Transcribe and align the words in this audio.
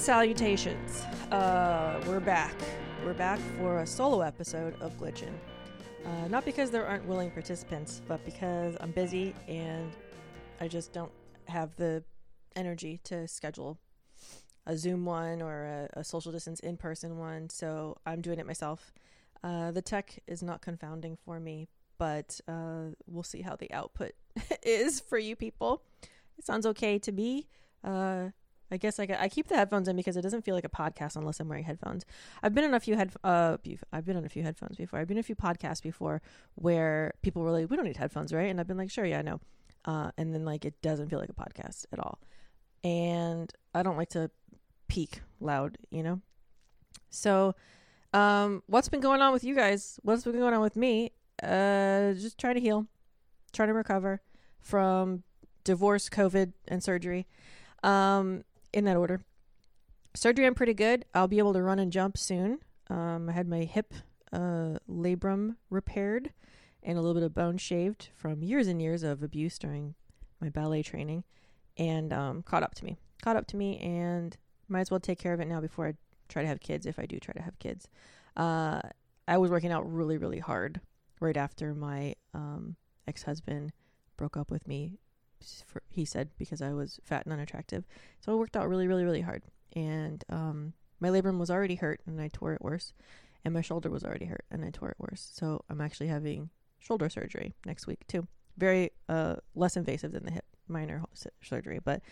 and 0.00 0.06
salutations. 0.06 1.02
Uh, 1.30 2.00
we're 2.06 2.20
back. 2.20 2.54
We're 3.04 3.12
back 3.12 3.38
for 3.58 3.80
a 3.80 3.86
solo 3.86 4.22
episode 4.22 4.74
of 4.80 4.98
Glitchin'. 4.98 5.34
Uh, 6.06 6.28
not 6.28 6.46
because 6.46 6.70
there 6.70 6.86
aren't 6.86 7.04
willing 7.04 7.30
participants, 7.30 8.00
but 8.08 8.24
because 8.24 8.78
I'm 8.80 8.92
busy 8.92 9.34
and 9.46 9.92
I 10.58 10.68
just 10.68 10.94
don't 10.94 11.12
have 11.48 11.76
the 11.76 12.02
energy 12.56 12.98
to 13.04 13.28
schedule 13.28 13.78
a 14.66 14.74
Zoom 14.74 15.04
one 15.04 15.42
or 15.42 15.64
a, 15.64 16.00
a 16.00 16.04
social 16.04 16.32
distance 16.32 16.60
in 16.60 16.78
person 16.78 17.18
one. 17.18 17.50
So 17.50 17.98
I'm 18.06 18.22
doing 18.22 18.38
it 18.38 18.46
myself. 18.46 18.94
Uh, 19.44 19.70
the 19.70 19.82
tech 19.82 20.18
is 20.26 20.42
not 20.42 20.62
confounding 20.62 21.18
for 21.26 21.38
me, 21.38 21.68
but 21.98 22.40
uh, 22.48 22.94
we'll 23.06 23.22
see 23.22 23.42
how 23.42 23.54
the 23.54 23.70
output 23.70 24.12
is 24.62 24.98
for 24.98 25.18
you 25.18 25.36
people. 25.36 25.82
It 26.38 26.46
sounds 26.46 26.64
okay 26.64 26.98
to 27.00 27.12
me. 27.12 27.48
Uh, 27.84 28.30
I 28.70 28.76
guess 28.76 29.00
I, 29.00 29.08
I 29.18 29.28
keep 29.28 29.48
the 29.48 29.56
headphones 29.56 29.88
in 29.88 29.96
because 29.96 30.16
it 30.16 30.22
doesn't 30.22 30.42
feel 30.42 30.54
like 30.54 30.64
a 30.64 30.68
podcast 30.68 31.16
unless 31.16 31.40
I'm 31.40 31.48
wearing 31.48 31.64
headphones. 31.64 32.04
I've 32.42 32.54
been 32.54 32.64
in 32.64 32.74
a 32.74 32.80
few 32.80 32.96
head 32.96 33.12
uh 33.24 33.56
I've 33.92 34.04
been 34.04 34.16
on 34.16 34.24
a 34.24 34.28
few 34.28 34.42
headphones 34.42 34.76
before. 34.76 34.98
I've 34.98 35.08
been 35.08 35.16
in 35.16 35.20
a 35.20 35.24
few 35.24 35.36
podcasts 35.36 35.82
before 35.82 36.22
where 36.54 37.14
people 37.22 37.42
were 37.42 37.50
like, 37.50 37.70
"We 37.70 37.76
don't 37.76 37.86
need 37.86 37.96
headphones, 37.96 38.32
right?" 38.32 38.50
And 38.50 38.60
I've 38.60 38.66
been 38.66 38.78
like, 38.78 38.90
"Sure, 38.90 39.04
yeah, 39.04 39.18
I 39.18 39.22
know." 39.22 39.40
Uh, 39.84 40.10
and 40.18 40.34
then 40.34 40.44
like 40.44 40.64
it 40.64 40.80
doesn't 40.82 41.08
feel 41.08 41.18
like 41.18 41.30
a 41.30 41.32
podcast 41.32 41.86
at 41.92 41.98
all. 41.98 42.18
And 42.84 43.52
I 43.74 43.82
don't 43.82 43.96
like 43.96 44.10
to 44.10 44.30
peak 44.88 45.20
loud, 45.40 45.78
you 45.90 46.02
know. 46.02 46.20
So, 47.10 47.54
um, 48.12 48.62
what's 48.66 48.88
been 48.88 49.00
going 49.00 49.20
on 49.22 49.32
with 49.32 49.44
you 49.44 49.54
guys? 49.54 49.98
What's 50.02 50.24
been 50.24 50.38
going 50.38 50.54
on 50.54 50.60
with 50.60 50.76
me? 50.76 51.12
Uh, 51.42 52.12
just 52.12 52.38
trying 52.38 52.54
to 52.54 52.60
heal, 52.60 52.86
trying 53.52 53.68
to 53.68 53.74
recover 53.74 54.20
from 54.58 55.22
divorce, 55.64 56.08
COVID, 56.08 56.52
and 56.68 56.82
surgery. 56.82 57.26
Um, 57.82 58.44
in 58.72 58.84
that 58.84 58.96
order. 58.96 59.22
Surgery, 60.14 60.46
I'm 60.46 60.54
pretty 60.54 60.74
good. 60.74 61.04
I'll 61.14 61.28
be 61.28 61.38
able 61.38 61.52
to 61.52 61.62
run 61.62 61.78
and 61.78 61.92
jump 61.92 62.18
soon. 62.18 62.58
Um, 62.88 63.28
I 63.28 63.32
had 63.32 63.48
my 63.48 63.64
hip 63.64 63.94
uh, 64.32 64.78
labrum 64.88 65.56
repaired 65.70 66.32
and 66.82 66.98
a 66.98 67.00
little 67.00 67.14
bit 67.14 67.22
of 67.22 67.34
bone 67.34 67.58
shaved 67.58 68.08
from 68.14 68.42
years 68.42 68.66
and 68.66 68.80
years 68.80 69.02
of 69.02 69.22
abuse 69.22 69.58
during 69.58 69.94
my 70.40 70.48
ballet 70.48 70.82
training, 70.82 71.24
and 71.76 72.12
um, 72.12 72.42
caught 72.42 72.62
up 72.62 72.74
to 72.76 72.84
me. 72.84 72.96
Caught 73.22 73.36
up 73.36 73.46
to 73.48 73.56
me, 73.56 73.78
and 73.78 74.36
might 74.68 74.80
as 74.80 74.90
well 74.90 75.00
take 75.00 75.18
care 75.18 75.34
of 75.34 75.40
it 75.40 75.48
now 75.48 75.60
before 75.60 75.86
I 75.86 75.94
try 76.28 76.42
to 76.42 76.48
have 76.48 76.60
kids. 76.60 76.86
If 76.86 76.98
I 76.98 77.06
do 77.06 77.18
try 77.18 77.34
to 77.34 77.42
have 77.42 77.58
kids, 77.58 77.88
uh, 78.36 78.80
I 79.28 79.36
was 79.36 79.50
working 79.50 79.70
out 79.70 79.90
really, 79.92 80.16
really 80.16 80.38
hard 80.38 80.80
right 81.20 81.36
after 81.36 81.74
my 81.74 82.14
um, 82.32 82.76
ex-husband 83.06 83.72
broke 84.16 84.36
up 84.36 84.50
with 84.50 84.66
me 84.66 84.98
for, 85.66 85.82
he 85.90 86.04
said 86.04 86.30
because 86.38 86.62
I 86.62 86.72
was 86.72 87.00
fat 87.04 87.24
and 87.24 87.32
unattractive. 87.32 87.84
So 88.20 88.32
I 88.32 88.34
worked 88.36 88.56
out 88.56 88.68
really, 88.68 88.86
really, 88.86 89.04
really 89.04 89.20
hard. 89.20 89.42
And 89.74 90.24
um, 90.28 90.72
my 91.00 91.08
labrum 91.08 91.38
was 91.38 91.50
already 91.50 91.76
hurt 91.76 92.00
and 92.06 92.20
I 92.20 92.28
tore 92.32 92.52
it 92.52 92.62
worse. 92.62 92.92
And 93.44 93.54
my 93.54 93.62
shoulder 93.62 93.90
was 93.90 94.04
already 94.04 94.26
hurt 94.26 94.44
and 94.50 94.64
I 94.64 94.70
tore 94.70 94.90
it 94.90 94.96
worse. 94.98 95.30
So 95.32 95.64
I'm 95.70 95.80
actually 95.80 96.08
having 96.08 96.50
shoulder 96.78 97.08
surgery 97.08 97.54
next 97.64 97.86
week 97.86 98.06
too. 98.06 98.26
Very 98.58 98.90
uh, 99.08 99.36
less 99.54 99.76
invasive 99.76 100.12
than 100.12 100.24
the 100.24 100.32
hip 100.32 100.44
minor 100.68 101.02
surgery, 101.42 101.80
but 101.82 102.02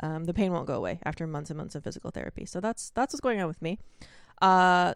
um, 0.00 0.24
the 0.24 0.34
pain 0.34 0.52
won't 0.52 0.66
go 0.66 0.74
away 0.74 1.00
after 1.04 1.26
months 1.26 1.50
and 1.50 1.58
months 1.58 1.74
of 1.74 1.84
physical 1.84 2.10
therapy. 2.10 2.44
So 2.44 2.60
that's 2.60 2.90
that's 2.90 3.12
what's 3.12 3.20
going 3.20 3.40
on 3.40 3.48
with 3.48 3.60
me. 3.62 3.78
Uh, 4.40 4.94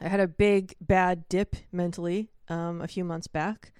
I 0.00 0.08
had 0.08 0.20
a 0.20 0.28
big 0.28 0.74
bad 0.80 1.28
dip 1.28 1.56
mentally 1.70 2.30
um, 2.48 2.80
a 2.80 2.88
few 2.88 3.04
months 3.04 3.26
back, 3.26 3.72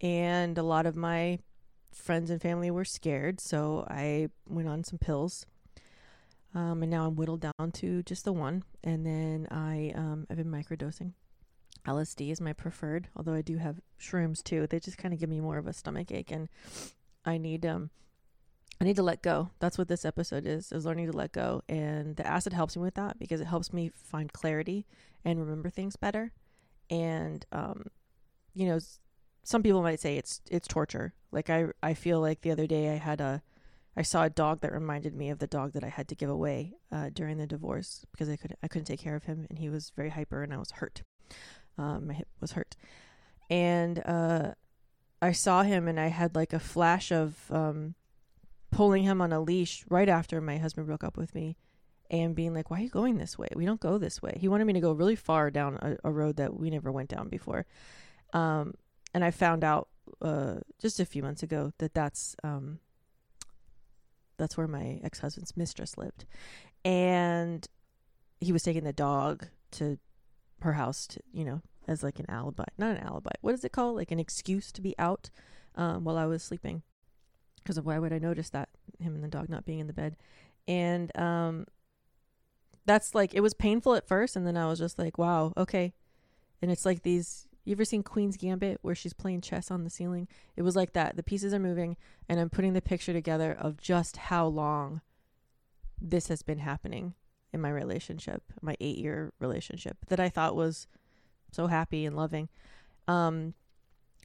and 0.00 0.56
a 0.58 0.62
lot 0.62 0.86
of 0.86 0.96
my 0.96 1.38
friends 1.94 2.30
and 2.30 2.40
family 2.40 2.70
were 2.70 2.84
scared, 2.84 3.40
so 3.40 3.86
I 3.88 4.28
went 4.48 4.68
on 4.68 4.84
some 4.84 4.98
pills. 4.98 5.46
Um, 6.54 6.82
and 6.82 6.90
now 6.90 7.06
I'm 7.06 7.16
whittled 7.16 7.40
down 7.40 7.72
to 7.72 8.02
just 8.04 8.24
the 8.24 8.32
one. 8.32 8.62
And 8.84 9.04
then 9.04 9.48
I 9.50 9.92
um, 9.94 10.26
I've 10.30 10.36
been 10.36 10.50
microdosing. 10.50 11.12
LSD 11.86 12.30
is 12.30 12.40
my 12.40 12.52
preferred, 12.52 13.08
although 13.16 13.34
I 13.34 13.42
do 13.42 13.58
have 13.58 13.80
shrooms 14.00 14.42
too. 14.42 14.66
They 14.66 14.80
just 14.80 14.98
kind 14.98 15.12
of 15.12 15.20
give 15.20 15.28
me 15.28 15.40
more 15.40 15.58
of 15.58 15.66
a 15.66 15.72
stomach 15.72 16.10
ache, 16.12 16.30
and 16.30 16.48
I 17.24 17.38
need 17.38 17.66
um 17.66 17.90
I 18.80 18.84
need 18.84 18.96
to 18.96 19.02
let 19.02 19.22
go. 19.22 19.50
That's 19.58 19.76
what 19.76 19.88
this 19.88 20.04
episode 20.04 20.46
is: 20.46 20.72
is 20.72 20.86
learning 20.86 21.10
to 21.10 21.16
let 21.16 21.32
go. 21.32 21.62
And 21.68 22.16
the 22.16 22.26
acid 22.26 22.52
helps 22.52 22.76
me 22.76 22.82
with 22.82 22.94
that 22.94 23.18
because 23.18 23.40
it 23.40 23.46
helps 23.46 23.72
me 23.72 23.90
find 23.94 24.32
clarity 24.32 24.86
and 25.24 25.40
remember 25.40 25.70
things 25.70 25.96
better. 25.96 26.32
And 26.88 27.44
um, 27.52 27.86
you 28.54 28.66
know, 28.66 28.78
some 29.44 29.62
people 29.62 29.82
might 29.82 30.00
say 30.00 30.16
it's 30.16 30.40
it's 30.50 30.66
torture. 30.66 31.14
Like 31.30 31.50
I 31.50 31.66
I 31.82 31.94
feel 31.94 32.20
like 32.20 32.40
the 32.40 32.50
other 32.50 32.66
day 32.66 32.92
I 32.92 32.96
had 32.96 33.20
a 33.20 33.42
I 33.96 34.02
saw 34.02 34.24
a 34.24 34.30
dog 34.30 34.60
that 34.62 34.72
reminded 34.72 35.14
me 35.14 35.30
of 35.30 35.38
the 35.38 35.46
dog 35.46 35.72
that 35.74 35.84
I 35.84 35.88
had 35.88 36.08
to 36.08 36.16
give 36.16 36.30
away 36.30 36.72
uh, 36.90 37.10
during 37.12 37.36
the 37.36 37.46
divorce 37.46 38.04
because 38.10 38.28
I 38.28 38.36
could 38.36 38.56
I 38.62 38.68
couldn't 38.68 38.86
take 38.86 39.00
care 39.00 39.14
of 39.14 39.24
him 39.24 39.46
and 39.48 39.58
he 39.58 39.68
was 39.68 39.92
very 39.94 40.08
hyper 40.08 40.42
and 40.42 40.52
I 40.52 40.58
was 40.58 40.72
hurt. 40.72 41.02
Um, 41.76 42.08
my 42.08 42.14
hip 42.14 42.28
was 42.40 42.52
hurt, 42.52 42.76
and 43.50 44.00
uh, 44.06 44.52
I 45.20 45.32
saw 45.32 45.62
him 45.62 45.88
and 45.88 45.98
I 45.98 46.06
had 46.06 46.34
like 46.36 46.52
a 46.52 46.60
flash 46.60 47.10
of 47.10 47.36
um, 47.50 47.94
pulling 48.70 49.02
him 49.02 49.20
on 49.20 49.32
a 49.32 49.40
leash 49.40 49.84
right 49.90 50.08
after 50.08 50.40
my 50.40 50.58
husband 50.58 50.86
broke 50.86 51.02
up 51.02 51.16
with 51.16 51.34
me 51.34 51.56
and 52.10 52.34
being 52.34 52.54
like, 52.54 52.70
"Why 52.70 52.78
are 52.78 52.82
you 52.82 52.90
going 52.90 53.18
this 53.18 53.36
way? 53.36 53.48
We 53.56 53.66
don't 53.66 53.80
go 53.80 53.98
this 53.98 54.22
way." 54.22 54.36
He 54.40 54.48
wanted 54.48 54.66
me 54.66 54.72
to 54.74 54.80
go 54.80 54.92
really 54.92 55.16
far 55.16 55.50
down 55.50 55.78
a, 55.82 56.08
a 56.08 56.12
road 56.12 56.36
that 56.36 56.58
we 56.58 56.70
never 56.70 56.92
went 56.92 57.10
down 57.10 57.28
before. 57.28 57.66
Um, 58.32 58.74
and 59.14 59.24
I 59.24 59.30
found 59.30 59.64
out 59.64 59.88
uh, 60.20 60.56
just 60.80 61.00
a 61.00 61.06
few 61.06 61.22
months 61.22 61.42
ago 61.42 61.72
that 61.78 61.94
that's 61.94 62.36
um, 62.42 62.80
that's 64.36 64.56
where 64.56 64.68
my 64.68 65.00
ex 65.02 65.20
husband's 65.20 65.56
mistress 65.56 65.96
lived, 65.96 66.26
and 66.84 67.66
he 68.40 68.52
was 68.52 68.64
taking 68.64 68.84
the 68.84 68.92
dog 68.92 69.46
to 69.72 69.98
her 70.60 70.74
house 70.74 71.06
to 71.06 71.20
you 71.32 71.44
know 71.44 71.62
as 71.86 72.02
like 72.02 72.18
an 72.18 72.26
alibi, 72.28 72.64
not 72.76 72.96
an 72.96 72.98
alibi. 72.98 73.30
What 73.40 73.54
is 73.54 73.64
it 73.64 73.72
called? 73.72 73.96
Like 73.96 74.10
an 74.10 74.18
excuse 74.18 74.72
to 74.72 74.82
be 74.82 74.94
out 74.98 75.30
um, 75.76 76.04
while 76.04 76.18
I 76.18 76.26
was 76.26 76.42
sleeping. 76.42 76.82
Because 77.62 77.78
of 77.78 77.86
why 77.86 77.98
would 77.98 78.12
I 78.12 78.18
notice 78.18 78.50
that 78.50 78.68
him 78.98 79.14
and 79.14 79.24
the 79.24 79.28
dog 79.28 79.48
not 79.48 79.64
being 79.64 79.78
in 79.78 79.86
the 79.86 79.94
bed? 79.94 80.16
And 80.66 81.16
um, 81.16 81.66
that's 82.84 83.14
like 83.14 83.34
it 83.34 83.40
was 83.40 83.54
painful 83.54 83.94
at 83.94 84.08
first, 84.08 84.34
and 84.36 84.46
then 84.46 84.56
I 84.56 84.66
was 84.66 84.78
just 84.78 84.98
like, 84.98 85.18
wow, 85.18 85.52
okay. 85.56 85.94
And 86.60 86.70
it's 86.70 86.86
like 86.86 87.02
these 87.02 87.46
you 87.64 87.72
ever 87.72 87.84
seen 87.84 88.02
Queen's 88.02 88.36
Gambit 88.36 88.78
where 88.82 88.94
she's 88.94 89.12
playing 89.12 89.40
chess 89.40 89.70
on 89.70 89.84
the 89.84 89.90
ceiling? 89.90 90.28
It 90.56 90.62
was 90.62 90.76
like 90.76 90.92
that. 90.92 91.16
The 91.16 91.22
pieces 91.22 91.54
are 91.54 91.58
moving, 91.58 91.96
and 92.28 92.38
I'm 92.38 92.50
putting 92.50 92.74
the 92.74 92.82
picture 92.82 93.12
together 93.12 93.56
of 93.58 93.78
just 93.78 94.16
how 94.16 94.46
long 94.46 95.00
this 96.00 96.28
has 96.28 96.42
been 96.42 96.58
happening 96.58 97.14
in 97.52 97.60
my 97.60 97.70
relationship, 97.70 98.42
my 98.60 98.76
eight 98.80 98.98
year 98.98 99.32
relationship 99.38 99.96
that 100.08 100.20
I 100.20 100.28
thought 100.28 100.56
was 100.56 100.86
so 101.52 101.68
happy 101.68 102.04
and 102.04 102.16
loving. 102.16 102.48
Um, 103.08 103.54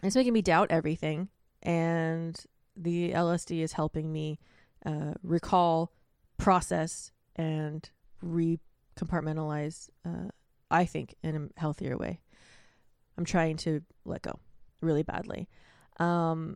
it's 0.03 0.15
making 0.15 0.33
me 0.33 0.41
doubt 0.41 0.71
everything, 0.71 1.29
and 1.61 2.41
the 2.75 3.11
LSD 3.11 3.61
is 3.61 3.73
helping 3.73 4.11
me 4.11 4.39
uh, 4.85 5.13
recall, 5.23 5.91
process, 6.37 7.11
and 7.35 7.89
recompartmentalize. 8.23 9.89
Uh, 10.05 10.29
I 10.71 10.85
think 10.85 11.15
in 11.23 11.35
a 11.35 11.59
healthier 11.59 11.97
way. 11.97 12.19
I'm 13.19 13.25
trying 13.25 13.57
to 13.57 13.81
let 14.05 14.21
go 14.21 14.39
really 14.79 15.03
badly. 15.03 15.49
Um, 15.99 16.55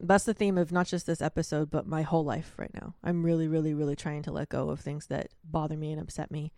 that's 0.00 0.24
the 0.24 0.34
theme 0.34 0.58
of 0.58 0.72
not 0.72 0.88
just 0.88 1.06
this 1.06 1.22
episode, 1.22 1.70
but 1.70 1.86
my 1.86 2.02
whole 2.02 2.24
life 2.24 2.54
right 2.56 2.74
now. 2.74 2.96
I'm 3.04 3.24
really, 3.24 3.46
really, 3.46 3.72
really 3.72 3.94
trying 3.94 4.24
to 4.24 4.32
let 4.32 4.48
go 4.48 4.70
of 4.70 4.80
things 4.80 5.06
that 5.06 5.28
bother 5.48 5.76
me 5.76 5.92
and 5.92 6.00
upset 6.00 6.32
me. 6.32 6.52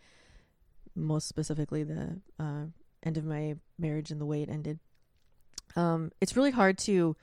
Most 0.94 1.28
specifically, 1.28 1.84
the 1.84 2.22
uh, 2.41 2.65
end 3.03 3.18
of 3.18 3.27
my 3.27 3.57
marriage 3.78 4.10
and 4.10 4.18
the 4.18 4.24
way 4.24 4.42
it 4.42 4.48
ended. 4.48 4.78
Um, 5.77 6.10
it's 6.22 6.36
really 6.36 6.53
hard 6.53 6.78
to 6.78 7.15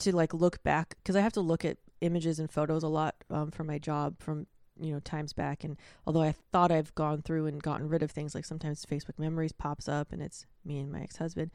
to 0.00 0.14
like 0.14 0.34
look 0.34 0.62
back 0.62 0.96
because 1.02 1.16
I 1.16 1.22
have 1.22 1.32
to 1.32 1.40
look 1.40 1.64
at 1.64 1.78
images 2.02 2.38
and 2.38 2.50
photos 2.50 2.82
a 2.82 2.88
lot 2.88 3.14
um, 3.30 3.50
for 3.50 3.64
my 3.64 3.78
job 3.78 4.16
from 4.20 4.48
you 4.82 4.92
know 4.92 5.00
times 5.00 5.32
back 5.32 5.64
and 5.64 5.76
although 6.06 6.22
i 6.22 6.32
thought 6.52 6.72
i've 6.72 6.94
gone 6.94 7.22
through 7.22 7.46
and 7.46 7.62
gotten 7.62 7.88
rid 7.88 8.02
of 8.02 8.10
things 8.10 8.34
like 8.34 8.44
sometimes 8.44 8.84
facebook 8.84 9.18
memories 9.18 9.52
pops 9.52 9.88
up 9.88 10.12
and 10.12 10.22
it's 10.22 10.46
me 10.64 10.78
and 10.78 10.90
my 10.92 11.00
ex-husband 11.00 11.50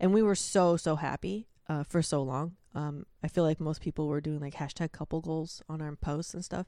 and 0.00 0.12
we 0.12 0.22
were 0.22 0.34
so 0.34 0.76
so 0.76 0.96
happy 0.96 1.46
uh, 1.70 1.82
for 1.82 2.00
so 2.00 2.22
long. 2.22 2.56
Um, 2.74 3.04
i 3.22 3.28
feel 3.28 3.44
like 3.44 3.60
most 3.60 3.80
people 3.80 4.08
were 4.08 4.20
doing 4.20 4.40
like 4.40 4.54
hashtag 4.54 4.92
couple 4.92 5.20
goals 5.20 5.62
on 5.68 5.82
our 5.82 5.94
posts 5.96 6.34
and 6.34 6.44
stuff 6.44 6.66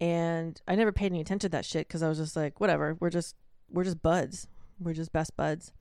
and 0.00 0.60
i 0.66 0.74
never 0.74 0.92
paid 0.92 1.06
any 1.06 1.20
attention 1.20 1.50
to 1.50 1.56
that 1.56 1.64
shit 1.64 1.88
because 1.88 2.02
i 2.02 2.08
was 2.08 2.18
just 2.18 2.36
like 2.36 2.60
whatever 2.60 2.96
we're 3.00 3.10
just 3.10 3.36
we're 3.72 3.84
just 3.84 4.02
buds. 4.02 4.46
We're 4.78 4.92
just 4.92 5.12
best 5.12 5.36
buds. 5.36 5.72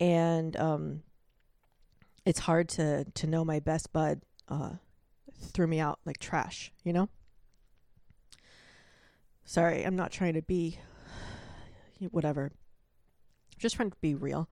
And 0.00 0.56
um 0.56 1.02
it's 2.24 2.40
hard 2.40 2.68
to 2.70 3.04
to 3.04 3.26
know 3.26 3.44
my 3.44 3.60
best 3.60 3.92
bud 3.92 4.22
uh 4.48 4.72
threw 5.38 5.66
me 5.66 5.78
out 5.78 5.98
like 6.04 6.18
trash 6.18 6.72
you 6.82 6.92
know 6.92 7.08
Sorry, 9.46 9.84
I'm 9.84 9.96
not 9.96 10.10
trying 10.10 10.34
to 10.34 10.42
be 10.42 10.78
whatever. 12.10 12.52
just 13.58 13.76
trying 13.76 13.90
to 13.90 13.96
be 14.00 14.14
real. 14.14 14.50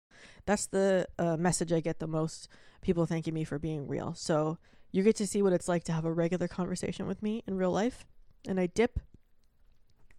That's 0.45 0.65
the 0.65 1.07
uh, 1.17 1.37
message 1.37 1.71
I 1.71 1.79
get 1.79 1.99
the 1.99 2.07
most. 2.07 2.49
People 2.81 3.05
thanking 3.05 3.33
me 3.33 3.43
for 3.43 3.59
being 3.59 3.87
real. 3.87 4.13
So 4.15 4.57
you 4.91 5.03
get 5.03 5.15
to 5.17 5.27
see 5.27 5.41
what 5.41 5.53
it's 5.53 5.67
like 5.67 5.83
to 5.85 5.91
have 5.91 6.05
a 6.05 6.11
regular 6.11 6.47
conversation 6.47 7.05
with 7.05 7.21
me 7.21 7.43
in 7.47 7.55
real 7.55 7.71
life. 7.71 8.05
And 8.47 8.59
I 8.59 8.65
dip, 8.65 8.99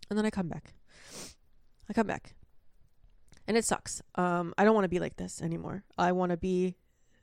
and 0.09 0.17
then 0.17 0.25
I 0.25 0.31
come 0.31 0.49
back. 0.49 0.75
I 1.89 1.93
come 1.93 2.07
back. 2.07 2.35
And 3.49 3.57
it 3.57 3.65
sucks. 3.65 4.01
Um, 4.15 4.55
I 4.57 4.65
don't 4.65 4.75
want 4.75 4.85
to 4.85 4.89
be 4.89 5.01
like 5.01 5.17
this 5.17 5.43
anymore. 5.43 5.83
I 5.99 6.13
want 6.13 6.31
to 6.31 6.37
be 6.37 6.77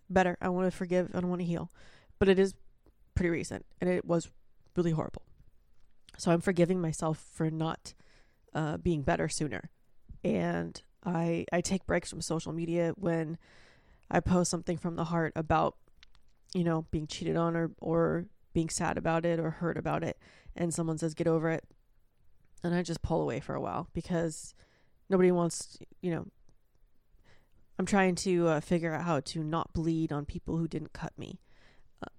better. 0.09 0.37
I 0.41 0.49
want 0.49 0.69
to 0.69 0.75
forgive. 0.75 1.11
I 1.13 1.21
don't 1.21 1.29
want 1.29 1.41
to 1.41 1.47
heal. 1.47 1.71
But 2.19 2.27
it 2.27 2.39
is 2.39 2.53
pretty 3.15 3.29
recent 3.29 3.65
and 3.79 3.89
it 3.89 4.05
was 4.05 4.29
really 4.75 4.91
horrible. 4.91 5.21
So 6.17 6.31
I'm 6.31 6.41
forgiving 6.41 6.81
myself 6.81 7.23
for 7.33 7.49
not 7.49 7.93
uh, 8.53 8.77
being 8.77 9.03
better 9.03 9.29
sooner. 9.29 9.69
And 10.23 10.81
I 11.05 11.45
I 11.51 11.61
take 11.61 11.85
breaks 11.85 12.09
from 12.09 12.21
social 12.21 12.51
media 12.51 12.93
when 12.95 13.37
I 14.09 14.19
post 14.19 14.51
something 14.51 14.77
from 14.77 14.95
the 14.95 15.05
heart 15.05 15.33
about 15.35 15.77
you 16.53 16.63
know 16.63 16.85
being 16.91 17.07
cheated 17.07 17.37
on 17.37 17.55
or 17.55 17.71
or 17.79 18.25
being 18.53 18.69
sad 18.69 18.97
about 18.97 19.25
it 19.25 19.39
or 19.39 19.51
hurt 19.51 19.77
about 19.77 20.03
it. 20.03 20.17
And 20.55 20.73
someone 20.73 20.97
says 20.97 21.13
get 21.13 21.27
over 21.27 21.49
it. 21.49 21.63
And 22.63 22.73
I 22.73 22.81
just 22.81 23.03
pull 23.03 23.21
away 23.21 23.39
for 23.39 23.53
a 23.53 23.61
while 23.61 23.87
because 23.93 24.55
nobody 25.09 25.31
wants 25.31 25.77
you 26.01 26.11
know 26.11 26.25
I'm 27.79 27.85
trying 27.85 28.15
to 28.15 28.47
uh, 28.47 28.59
figure 28.59 28.93
out 28.93 29.03
how 29.03 29.19
to 29.19 29.43
not 29.43 29.71
bleed 29.71 30.11
on 30.11 30.25
people 30.25 30.57
who 30.57 30.67
didn't 30.67 30.93
cut 30.93 31.13
me 31.17 31.39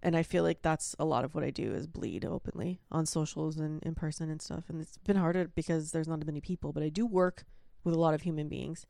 and 0.03 0.17
I 0.17 0.23
feel 0.23 0.43
like 0.43 0.63
that's 0.63 0.97
a 0.99 1.05
lot 1.05 1.25
of 1.25 1.35
what 1.35 1.45
I 1.45 1.51
do 1.51 1.73
is 1.73 1.87
bleed 1.87 2.25
openly 2.25 2.81
on 2.91 3.07
socials 3.07 3.59
and 3.59 3.83
in 3.83 3.95
person 3.95 4.31
and 4.31 4.43
stuff 4.43 4.65
and 4.69 4.81
it's 4.81 4.99
been 4.99 5.17
harder 5.17 5.49
because 5.49 5.93
there's 5.93 6.09
not 6.09 6.21
as 6.21 6.27
many 6.27 6.41
people 6.41 6.73
but 6.73 6.83
I 6.83 6.89
do 6.89 7.07
work 7.07 7.45
with 7.85 7.95
a 7.95 7.99
lot 7.99 8.15
of 8.15 8.23
human 8.23 8.49
beings 8.49 8.87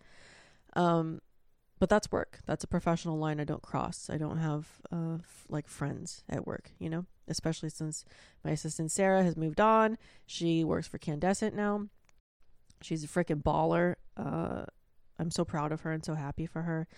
um 0.75 1.20
but 1.79 1.88
that's 1.88 2.11
work. 2.11 2.40
That's 2.46 2.64
a 2.64 2.69
professional 2.69 3.19
line 3.19 3.40
I 3.40 3.44
don't 3.44 3.62
cross. 3.62 4.11
I 4.12 4.17
don't 4.17 4.38
have 4.38 4.67
uh, 4.93 5.14
f- 5.20 5.46
like 5.49 5.69
friends 5.69 6.25
at 6.29 6.46
work, 6.46 6.73
you 6.79 6.91
know, 6.91 7.06
especially 7.29 7.70
since 7.70 8.05
my 8.44 8.50
assistant 8.50 8.91
Sarah 8.91 9.23
has 9.23 9.37
moved 9.37 9.61
on. 9.61 9.96
She 10.26 10.64
works 10.64 10.88
for 10.88 10.99
Candescent 10.99 11.55
now. 11.55 11.87
She's 12.82 13.05
a 13.05 13.08
freaking 13.08 13.43
baller. 13.43 13.94
Uh, 14.17 14.64
I'm 15.19 15.31
so 15.31 15.44
proud 15.44 15.73
of 15.73 15.82
her 15.82 15.93
and 15.93 16.05
so 16.05 16.14
happy 16.14 16.46
for 16.46 16.62
her. 16.62 16.88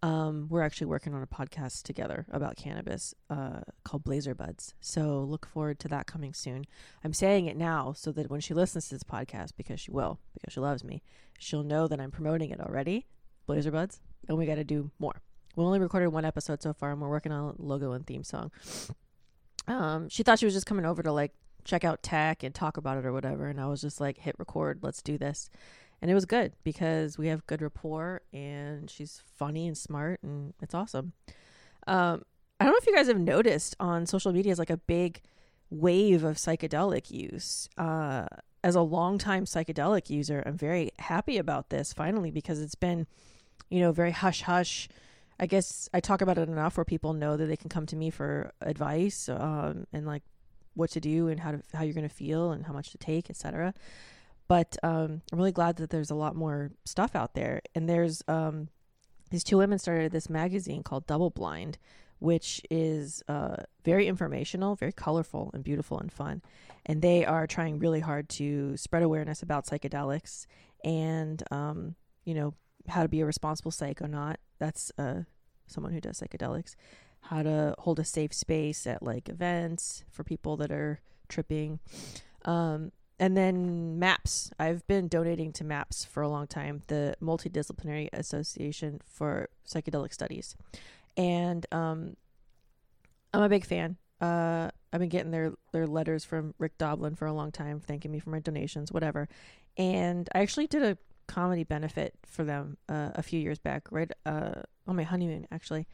Um, 0.00 0.46
we're 0.48 0.62
actually 0.62 0.86
working 0.86 1.12
on 1.12 1.22
a 1.22 1.26
podcast 1.26 1.82
together 1.82 2.24
about 2.30 2.56
cannabis 2.56 3.14
uh, 3.30 3.60
called 3.82 4.04
Blazer 4.04 4.34
Buds. 4.34 4.74
So 4.80 5.20
look 5.22 5.46
forward 5.46 5.80
to 5.80 5.88
that 5.88 6.06
coming 6.06 6.32
soon. 6.32 6.66
I'm 7.02 7.12
saying 7.12 7.46
it 7.46 7.56
now 7.56 7.94
so 7.96 8.12
that 8.12 8.30
when 8.30 8.40
she 8.40 8.54
listens 8.54 8.88
to 8.88 8.94
this 8.94 9.02
podcast, 9.02 9.52
because 9.56 9.80
she 9.80 9.90
will, 9.90 10.20
because 10.34 10.52
she 10.52 10.60
loves 10.60 10.84
me, 10.84 11.02
she'll 11.38 11.64
know 11.64 11.88
that 11.88 12.00
I'm 12.00 12.12
promoting 12.12 12.50
it 12.50 12.60
already. 12.60 13.06
Blazer 13.46 13.72
Buds 13.72 14.00
and 14.28 14.38
we 14.38 14.46
got 14.46 14.56
to 14.56 14.64
do 14.64 14.90
more. 14.98 15.20
We 15.56 15.64
only 15.64 15.80
recorded 15.80 16.08
one 16.08 16.24
episode 16.24 16.62
so 16.62 16.72
far, 16.72 16.92
and 16.92 17.00
we're 17.00 17.08
working 17.08 17.32
on 17.32 17.54
a 17.58 17.62
logo 17.62 17.92
and 17.92 18.06
theme 18.06 18.22
song. 18.22 18.52
Um, 19.66 20.08
she 20.08 20.22
thought 20.22 20.38
she 20.38 20.44
was 20.44 20.54
just 20.54 20.66
coming 20.66 20.86
over 20.86 21.02
to 21.02 21.12
like 21.12 21.32
check 21.64 21.84
out 21.84 22.02
tech 22.02 22.42
and 22.42 22.54
talk 22.54 22.76
about 22.76 22.98
it 22.98 23.04
or 23.04 23.12
whatever, 23.12 23.46
and 23.46 23.60
I 23.60 23.66
was 23.66 23.80
just 23.80 24.00
like, 24.00 24.18
hit 24.18 24.36
record, 24.38 24.80
let's 24.82 25.02
do 25.02 25.18
this. 25.18 25.50
And 26.00 26.10
it 26.10 26.14
was 26.14 26.26
good 26.26 26.52
because 26.62 27.18
we 27.18 27.26
have 27.28 27.46
good 27.46 27.60
rapport, 27.60 28.22
and 28.32 28.88
she's 28.88 29.22
funny 29.36 29.66
and 29.66 29.76
smart, 29.76 30.20
and 30.22 30.54
it's 30.62 30.74
awesome. 30.74 31.12
Um, 31.86 32.22
I 32.60 32.64
don't 32.64 32.72
know 32.72 32.78
if 32.80 32.86
you 32.86 32.94
guys 32.94 33.08
have 33.08 33.18
noticed 33.18 33.74
on 33.80 34.06
social 34.06 34.32
media 34.32 34.52
is 34.52 34.58
like 34.58 34.70
a 34.70 34.76
big 34.76 35.20
wave 35.70 36.22
of 36.22 36.36
psychedelic 36.36 37.10
use. 37.10 37.68
Uh, 37.76 38.26
as 38.62 38.74
a 38.74 38.80
longtime 38.80 39.44
psychedelic 39.44 40.08
user, 40.08 40.42
I'm 40.46 40.56
very 40.56 40.92
happy 40.98 41.36
about 41.36 41.70
this 41.70 41.92
finally 41.92 42.30
because 42.30 42.60
it's 42.60 42.74
been 42.74 43.06
you 43.70 43.80
know, 43.80 43.92
very 43.92 44.10
hush 44.10 44.42
hush. 44.42 44.88
I 45.40 45.46
guess 45.46 45.88
I 45.94 46.00
talk 46.00 46.20
about 46.20 46.38
it 46.38 46.48
enough 46.48 46.76
where 46.76 46.84
people 46.84 47.12
know 47.12 47.36
that 47.36 47.46
they 47.46 47.56
can 47.56 47.68
come 47.68 47.86
to 47.86 47.96
me 47.96 48.10
for 48.10 48.52
advice 48.60 49.28
um, 49.28 49.86
and 49.92 50.06
like 50.06 50.22
what 50.74 50.90
to 50.90 51.00
do 51.00 51.28
and 51.28 51.40
how 51.40 51.52
to 51.52 51.62
how 51.72 51.82
you're 51.82 51.94
going 51.94 52.08
to 52.08 52.14
feel 52.14 52.52
and 52.52 52.66
how 52.66 52.72
much 52.72 52.90
to 52.90 52.98
take, 52.98 53.30
etc. 53.30 53.74
But 54.48 54.76
um, 54.82 55.20
I'm 55.30 55.38
really 55.38 55.52
glad 55.52 55.76
that 55.76 55.90
there's 55.90 56.10
a 56.10 56.14
lot 56.14 56.34
more 56.34 56.72
stuff 56.84 57.14
out 57.14 57.34
there. 57.34 57.60
And 57.74 57.88
there's 57.88 58.22
um, 58.26 58.68
these 59.30 59.44
two 59.44 59.58
women 59.58 59.78
started 59.78 60.10
this 60.10 60.30
magazine 60.30 60.82
called 60.82 61.06
Double 61.06 61.30
Blind, 61.30 61.76
which 62.18 62.62
is 62.70 63.22
uh, 63.28 63.56
very 63.84 64.06
informational, 64.06 64.74
very 64.74 64.92
colorful, 64.92 65.50
and 65.52 65.62
beautiful 65.62 65.98
and 65.98 66.10
fun. 66.10 66.42
And 66.86 67.02
they 67.02 67.24
are 67.26 67.46
trying 67.46 67.78
really 67.78 68.00
hard 68.00 68.28
to 68.30 68.76
spread 68.76 69.02
awareness 69.02 69.42
about 69.42 69.66
psychedelics 69.66 70.46
and, 70.82 71.42
um, 71.50 71.94
you 72.24 72.34
know, 72.34 72.54
how 72.88 73.02
to 73.02 73.08
be 73.08 73.20
a 73.20 73.26
responsible 73.26 73.70
psych 73.70 74.00
or 74.00 74.08
not. 74.08 74.40
That's 74.58 74.90
uh, 74.98 75.22
someone 75.66 75.92
who 75.92 76.00
does 76.00 76.20
psychedelics. 76.20 76.74
How 77.20 77.42
to 77.42 77.74
hold 77.78 77.98
a 77.98 78.04
safe 78.04 78.32
space 78.32 78.86
at 78.86 79.02
like 79.02 79.28
events 79.28 80.04
for 80.10 80.24
people 80.24 80.56
that 80.56 80.70
are 80.70 81.00
tripping. 81.28 81.80
Um, 82.44 82.92
and 83.18 83.36
then 83.36 83.98
MAPS. 83.98 84.50
I've 84.58 84.86
been 84.86 85.08
donating 85.08 85.52
to 85.54 85.64
MAPS 85.64 86.04
for 86.04 86.22
a 86.22 86.28
long 86.28 86.46
time, 86.46 86.82
the 86.86 87.16
Multidisciplinary 87.22 88.08
Association 88.12 89.00
for 89.04 89.48
Psychedelic 89.66 90.12
Studies. 90.12 90.56
And 91.16 91.66
um, 91.72 92.16
I'm 93.34 93.42
a 93.42 93.48
big 93.48 93.66
fan. 93.66 93.96
Uh, 94.20 94.70
I've 94.92 95.00
been 95.00 95.08
getting 95.08 95.30
their, 95.30 95.52
their 95.72 95.86
letters 95.86 96.24
from 96.24 96.54
Rick 96.58 96.78
Doblin 96.78 97.14
for 97.14 97.26
a 97.26 97.32
long 97.32 97.52
time, 97.52 97.80
thanking 97.80 98.10
me 98.10 98.20
for 98.20 98.30
my 98.30 98.40
donations, 98.40 98.92
whatever. 98.92 99.28
And 99.76 100.28
I 100.34 100.40
actually 100.40 100.66
did 100.66 100.82
a 100.82 100.98
comedy 101.26 101.62
benefit 101.62 102.14
for 102.26 102.42
them 102.42 102.78
uh, 102.88 103.10
a 103.14 103.22
few 103.22 103.38
years 103.38 103.58
back, 103.58 103.86
right 103.90 104.10
uh, 104.26 104.62
on 104.86 104.96
my 104.96 105.04
honeymoon 105.04 105.46
actually, 105.52 105.86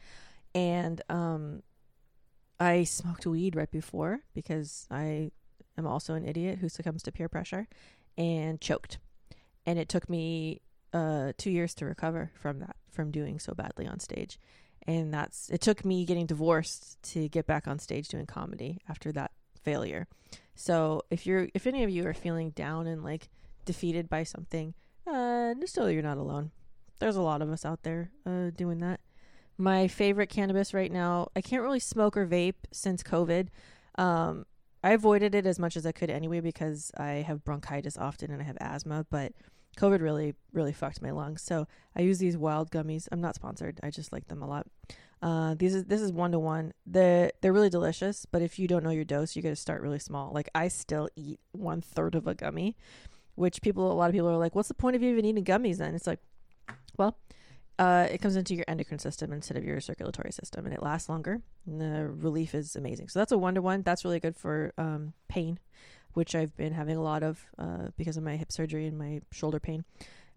and 0.55 1.01
um, 1.09 1.61
I 2.59 2.85
smoked 2.85 3.27
weed 3.27 3.55
right 3.55 3.69
before 3.69 4.21
because 4.33 4.87
I 4.89 5.31
am 5.77 5.87
also 5.87 6.13
an 6.13 6.25
idiot 6.25 6.59
who 6.59 6.69
succumbs 6.69 7.03
to 7.03 7.11
peer 7.11 7.29
pressure, 7.29 7.67
and 8.17 8.61
choked, 8.61 8.99
and 9.65 9.79
it 9.79 9.89
took 9.89 10.09
me 10.09 10.61
uh, 10.93 11.33
two 11.37 11.51
years 11.51 11.73
to 11.75 11.85
recover 11.85 12.31
from 12.35 12.59
that 12.59 12.75
from 12.89 13.11
doing 13.11 13.39
so 13.39 13.53
badly 13.53 13.85
on 13.87 13.99
stage, 13.99 14.39
and 14.87 15.13
that's 15.13 15.49
it 15.49 15.61
took 15.61 15.83
me 15.85 16.05
getting 16.05 16.25
divorced 16.25 17.01
to 17.03 17.27
get 17.29 17.45
back 17.47 17.67
on 17.67 17.79
stage 17.79 18.07
doing 18.07 18.25
comedy 18.25 18.79
after 18.87 19.11
that 19.11 19.31
failure. 19.61 20.07
So 20.55 21.01
if 21.09 21.25
you're 21.25 21.49
if 21.53 21.67
any 21.67 21.83
of 21.83 21.89
you 21.89 22.07
are 22.07 22.13
feeling 22.13 22.51
down 22.51 22.87
and 22.87 23.03
like 23.03 23.29
defeated 23.65 24.09
by 24.09 24.23
something 24.23 24.73
uh, 25.07 25.53
still, 25.65 25.89
you're 25.89 26.01
not 26.01 26.17
alone. 26.17 26.51
There's 26.99 27.15
a 27.15 27.21
lot 27.21 27.41
of 27.41 27.49
us 27.49 27.65
out 27.65 27.83
there 27.83 28.11
uh, 28.25 28.51
doing 28.55 28.79
that. 28.79 28.99
My 29.57 29.87
favorite 29.87 30.29
cannabis 30.29 30.73
right 30.73 30.91
now, 30.91 31.29
I 31.35 31.41
can't 31.41 31.61
really 31.61 31.79
smoke 31.79 32.17
or 32.17 32.25
vape 32.25 32.55
since 32.71 33.03
COVID. 33.03 33.47
Um, 33.97 34.45
I 34.85 34.91
avoided 34.91 35.35
it 35.35 35.45
as 35.45 35.59
much 35.59 35.75
as 35.75 35.85
I 35.85 35.91
could 35.91 36.09
anyway 36.09 36.39
because 36.39 36.91
I 36.95 37.25
have 37.27 37.43
bronchitis 37.43 37.97
often 37.97 38.31
and 38.31 38.41
I 38.41 38.45
have 38.45 38.57
asthma, 38.61 39.05
but 39.09 39.33
COVID 39.77 39.99
really, 39.99 40.35
really 40.53 40.71
fucked 40.71 41.01
my 41.01 41.11
lungs. 41.11 41.41
So 41.41 41.67
I 41.95 42.01
use 42.01 42.19
these 42.19 42.37
Wyld 42.37 42.69
gummies. 42.69 43.07
I'm 43.11 43.19
not 43.19 43.35
sponsored. 43.35 43.79
I 43.83 43.89
just 43.89 44.13
like 44.13 44.27
them 44.27 44.41
a 44.41 44.47
lot. 44.47 44.67
Uh, 45.21 45.55
these 45.55 45.73
is 45.73 45.85
this 45.85 46.01
is 46.01 46.11
one 46.11 46.31
to 46.31 46.39
one. 46.39 46.71
They're 46.85 47.31
they're 47.41 47.51
really 47.51 47.69
delicious, 47.69 48.25
but 48.25 48.41
if 48.41 48.59
you 48.59 48.67
don't 48.67 48.83
know 48.83 48.91
your 48.91 49.05
dose, 49.05 49.35
you 49.35 49.41
got 49.41 49.49
to 49.49 49.55
start 49.55 49.81
really 49.81 49.99
small. 49.99 50.31
Like 50.31 50.49
I 50.53 50.67
still 50.67 51.09
eat 51.15 51.39
one 51.51 51.81
third 51.81 52.15
of 52.15 52.27
a 52.27 52.35
gummy 52.35 52.77
which 53.35 53.61
people, 53.61 53.91
a 53.91 53.93
lot 53.93 54.09
of 54.09 54.13
people 54.13 54.29
are 54.29 54.37
like, 54.37 54.55
what's 54.55 54.69
the 54.69 54.73
point 54.73 54.95
of 54.95 55.03
even 55.03 55.25
eating 55.25 55.43
gummies 55.43 55.77
then? 55.77 55.93
It's 55.93 56.07
like, 56.07 56.19
well, 56.97 57.17
uh, 57.77 58.07
it 58.09 58.19
comes 58.19 58.35
into 58.35 58.55
your 58.55 58.65
endocrine 58.67 58.99
system 58.99 59.33
instead 59.33 59.57
of 59.57 59.63
your 59.63 59.81
circulatory 59.81 60.31
system 60.31 60.65
and 60.65 60.73
it 60.73 60.81
lasts 60.81 61.09
longer 61.09 61.41
and 61.65 61.81
the 61.81 62.07
relief 62.07 62.55
is 62.55 62.75
amazing. 62.75 63.09
So 63.09 63.19
that's 63.19 63.31
a 63.31 63.37
one 63.37 63.55
to 63.55 63.61
one. 63.61 63.81
That's 63.81 64.05
really 64.05 64.19
good 64.19 64.37
for 64.37 64.73
um, 64.77 65.13
pain, 65.27 65.59
which 66.13 66.35
I've 66.35 66.55
been 66.55 66.73
having 66.73 66.95
a 66.95 67.01
lot 67.01 67.23
of 67.23 67.45
uh, 67.57 67.89
because 67.97 68.17
of 68.17 68.23
my 68.23 68.37
hip 68.37 68.51
surgery 68.51 68.87
and 68.87 68.97
my 68.97 69.21
shoulder 69.31 69.59
pain. 69.59 69.83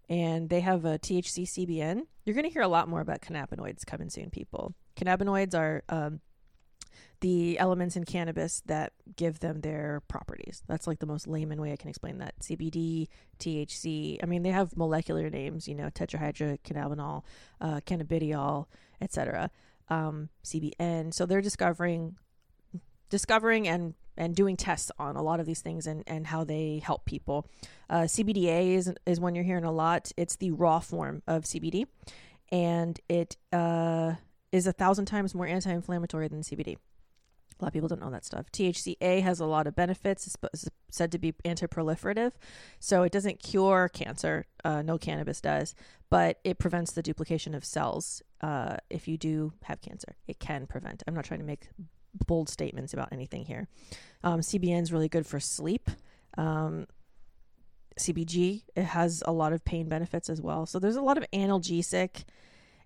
And 0.09 0.49
they 0.49 0.59
have 0.61 0.85
a 0.85 0.97
THC 0.97 1.43
CBN. 1.43 2.01
You're 2.25 2.33
going 2.33 2.45
to 2.45 2.51
hear 2.51 2.63
a 2.63 2.67
lot 2.67 2.89
more 2.89 2.99
about 2.99 3.21
cannabinoids 3.21 3.85
coming 3.85 4.09
soon, 4.09 4.31
people. 4.31 4.73
Cannabinoids 4.97 5.53
are 5.53 5.83
um, 5.87 6.19
the 7.21 7.59
elements 7.59 7.95
in 7.95 8.05
cannabis 8.05 8.61
that 8.65 8.93
give 9.15 9.39
them 9.39 9.61
their 9.61 10.01
properties. 10.07 10.63
That's 10.67 10.87
like 10.87 10.99
the 10.99 11.05
most 11.05 11.27
layman 11.27 11.59
way 11.61 11.73
I 11.73 11.75
can 11.75 11.89
explain 11.89 12.19
that. 12.19 12.39
CBD, 12.39 13.07
THC. 13.39 14.19
I 14.23 14.25
mean, 14.25 14.43
they 14.43 14.51
have 14.51 14.77
molecular 14.77 15.29
names, 15.29 15.67
you 15.67 15.75
know, 15.75 15.89
tetrahydrocannabinol, 15.89 17.23
uh, 17.59 17.81
cannabidiol, 17.85 18.67
etc. 19.01 19.51
Um, 19.89 20.29
CBN. 20.43 21.13
So 21.13 21.25
they're 21.25 21.41
discovering, 21.41 22.15
discovering 23.09 23.67
and 23.67 23.95
and 24.19 24.35
doing 24.35 24.57
tests 24.57 24.91
on 24.99 25.15
a 25.15 25.23
lot 25.23 25.39
of 25.39 25.45
these 25.45 25.61
things 25.61 25.87
and, 25.87 26.03
and 26.05 26.27
how 26.27 26.43
they 26.43 26.81
help 26.83 27.05
people. 27.05 27.47
Uh, 27.89 28.01
CBDA 28.01 28.73
is, 28.75 28.93
is 29.05 29.17
one 29.17 29.33
you're 29.33 29.45
hearing 29.45 29.63
a 29.63 29.71
lot. 29.71 30.11
It's 30.17 30.35
the 30.35 30.51
raw 30.51 30.79
form 30.79 31.23
of 31.25 31.43
CBD, 31.45 31.85
and 32.51 32.99
it 33.07 33.37
uh, 33.53 34.15
is 34.51 34.67
a 34.67 34.73
thousand 34.73 35.05
times 35.05 35.33
more 35.33 35.47
anti 35.47 35.71
inflammatory 35.71 36.27
than 36.27 36.41
CBD. 36.41 36.75
A 37.59 37.63
lot 37.63 37.67
of 37.67 37.73
people 37.73 37.89
don't 37.89 38.01
know 38.01 38.09
that 38.11 38.25
stuff. 38.25 38.51
THCA 38.51 39.21
has 39.21 39.39
a 39.39 39.45
lot 39.45 39.67
of 39.67 39.75
benefits. 39.75 40.35
It's 40.53 40.69
said 40.89 41.11
to 41.11 41.19
be 41.19 41.33
anti-proliferative, 41.43 42.31
so 42.79 43.03
it 43.03 43.11
doesn't 43.11 43.43
cure 43.43 43.89
cancer. 43.89 44.45
Uh, 44.63 44.81
no 44.81 44.97
cannabis 44.97 45.41
does, 45.41 45.75
but 46.09 46.39
it 46.43 46.57
prevents 46.57 46.93
the 46.93 47.03
duplication 47.03 47.53
of 47.53 47.65
cells. 47.65 48.21
Uh, 48.41 48.77
if 48.89 49.07
you 49.07 49.17
do 49.17 49.53
have 49.63 49.81
cancer, 49.81 50.15
it 50.27 50.39
can 50.39 50.67
prevent. 50.67 51.03
I'm 51.05 51.13
not 51.13 51.25
trying 51.25 51.41
to 51.41 51.45
make 51.45 51.69
bold 52.27 52.49
statements 52.49 52.93
about 52.93 53.09
anything 53.11 53.45
here. 53.45 53.67
Um, 54.23 54.39
CBN 54.39 54.81
is 54.81 54.93
really 54.93 55.09
good 55.09 55.25
for 55.25 55.39
sleep. 55.39 55.89
Um, 56.37 56.87
CBG. 57.99 58.63
It 58.75 58.85
has 58.85 59.21
a 59.25 59.31
lot 59.31 59.53
of 59.53 59.63
pain 59.63 59.89
benefits 59.89 60.29
as 60.29 60.41
well. 60.41 60.65
So 60.65 60.79
there's 60.79 60.95
a 60.95 61.01
lot 61.01 61.17
of 61.17 61.25
analgesic 61.31 62.23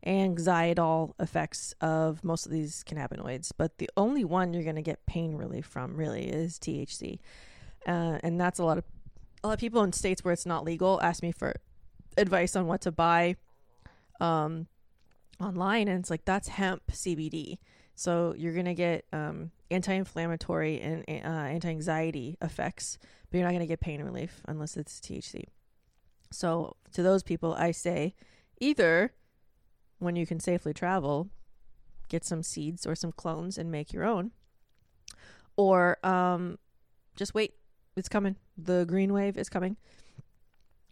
anxietol 0.05 1.13
effects 1.19 1.73
of 1.81 2.23
most 2.23 2.45
of 2.45 2.51
these 2.51 2.83
cannabinoids, 2.87 3.51
but 3.57 3.77
the 3.77 3.89
only 3.95 4.23
one 4.23 4.53
you're 4.53 4.63
going 4.63 4.75
to 4.75 4.81
get 4.81 5.05
pain 5.05 5.35
relief 5.35 5.65
from 5.65 5.95
really 5.95 6.25
is 6.25 6.59
THC. 6.59 7.19
Uh, 7.87 8.19
and 8.23 8.39
that's 8.39 8.59
a 8.59 8.63
lot 8.63 8.77
of 8.77 8.83
a 9.43 9.47
lot 9.47 9.53
of 9.53 9.59
people 9.59 9.83
in 9.83 9.91
states 9.91 10.23
where 10.23 10.31
it's 10.31 10.45
not 10.45 10.63
legal 10.63 11.01
ask 11.01 11.21
me 11.21 11.31
for 11.31 11.53
advice 12.17 12.55
on 12.55 12.65
what 12.65 12.79
to 12.81 12.91
buy 12.91 13.35
um, 14.21 14.67
online 15.39 15.89
and 15.89 15.99
it's 15.99 16.09
like 16.09 16.25
that's 16.25 16.47
hemp 16.47 16.81
CBD. 16.91 17.57
So 17.95 18.33
you're 18.37 18.53
going 18.53 18.65
to 18.65 18.73
get 18.73 19.05
um, 19.13 19.51
anti-inflammatory 19.69 20.79
and 20.79 21.03
uh, 21.07 21.27
anti-anxiety 21.27 22.37
effects, 22.41 22.97
but 23.29 23.37
you're 23.37 23.45
not 23.45 23.51
going 23.51 23.61
to 23.61 23.67
get 23.67 23.81
pain 23.81 24.01
relief 24.01 24.41
unless 24.47 24.77
it's 24.77 24.99
THC. 24.99 25.43
So 26.31 26.77
to 26.93 27.03
those 27.03 27.21
people 27.21 27.53
I 27.53 27.71
say 27.71 28.15
either 28.59 29.11
when 30.03 30.15
you 30.15 30.25
can 30.25 30.39
safely 30.39 30.73
travel, 30.73 31.29
get 32.09 32.23
some 32.23 32.43
seeds 32.43 32.85
or 32.85 32.95
some 32.95 33.11
clones 33.11 33.57
and 33.57 33.71
make 33.71 33.93
your 33.93 34.03
own. 34.03 34.31
Or 35.55 35.97
um, 36.05 36.57
just 37.15 37.33
wait. 37.33 37.53
It's 37.95 38.09
coming. 38.09 38.35
The 38.57 38.85
green 38.85 39.13
wave 39.13 39.37
is 39.37 39.49
coming. 39.49 39.77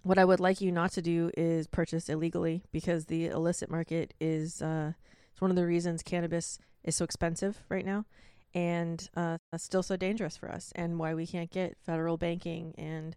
What 0.04 0.18
I 0.18 0.26
would 0.26 0.40
like 0.40 0.62
you 0.62 0.72
not 0.72 0.92
to 0.94 1.02
do 1.02 1.32
is 1.38 1.68
purchase 1.68 2.10
illegally 2.10 2.64
because 2.72 3.06
the 3.06 3.28
illicit 3.28 3.70
market 3.70 4.14
is 4.20 4.62
uh, 4.62 4.94
it's 5.32 5.42
one 5.42 5.52
of 5.52 5.56
the 5.56 5.66
reasons 5.66 6.02
cannabis 6.02 6.58
is 6.84 6.96
so 6.96 7.06
expensive 7.06 7.62
right 7.70 7.86
now 7.86 8.06
and 8.54 9.10
uh, 9.16 9.38
still 9.58 9.84
so 9.84 9.96
dangerous 9.96 10.36
for 10.36 10.52
us 10.52 10.72
and 10.76 11.00
why 11.00 11.14
we 11.14 11.26
can't 11.26 11.52
get 11.52 11.78
federal 11.86 12.18
banking 12.18 12.74
and 12.78 13.16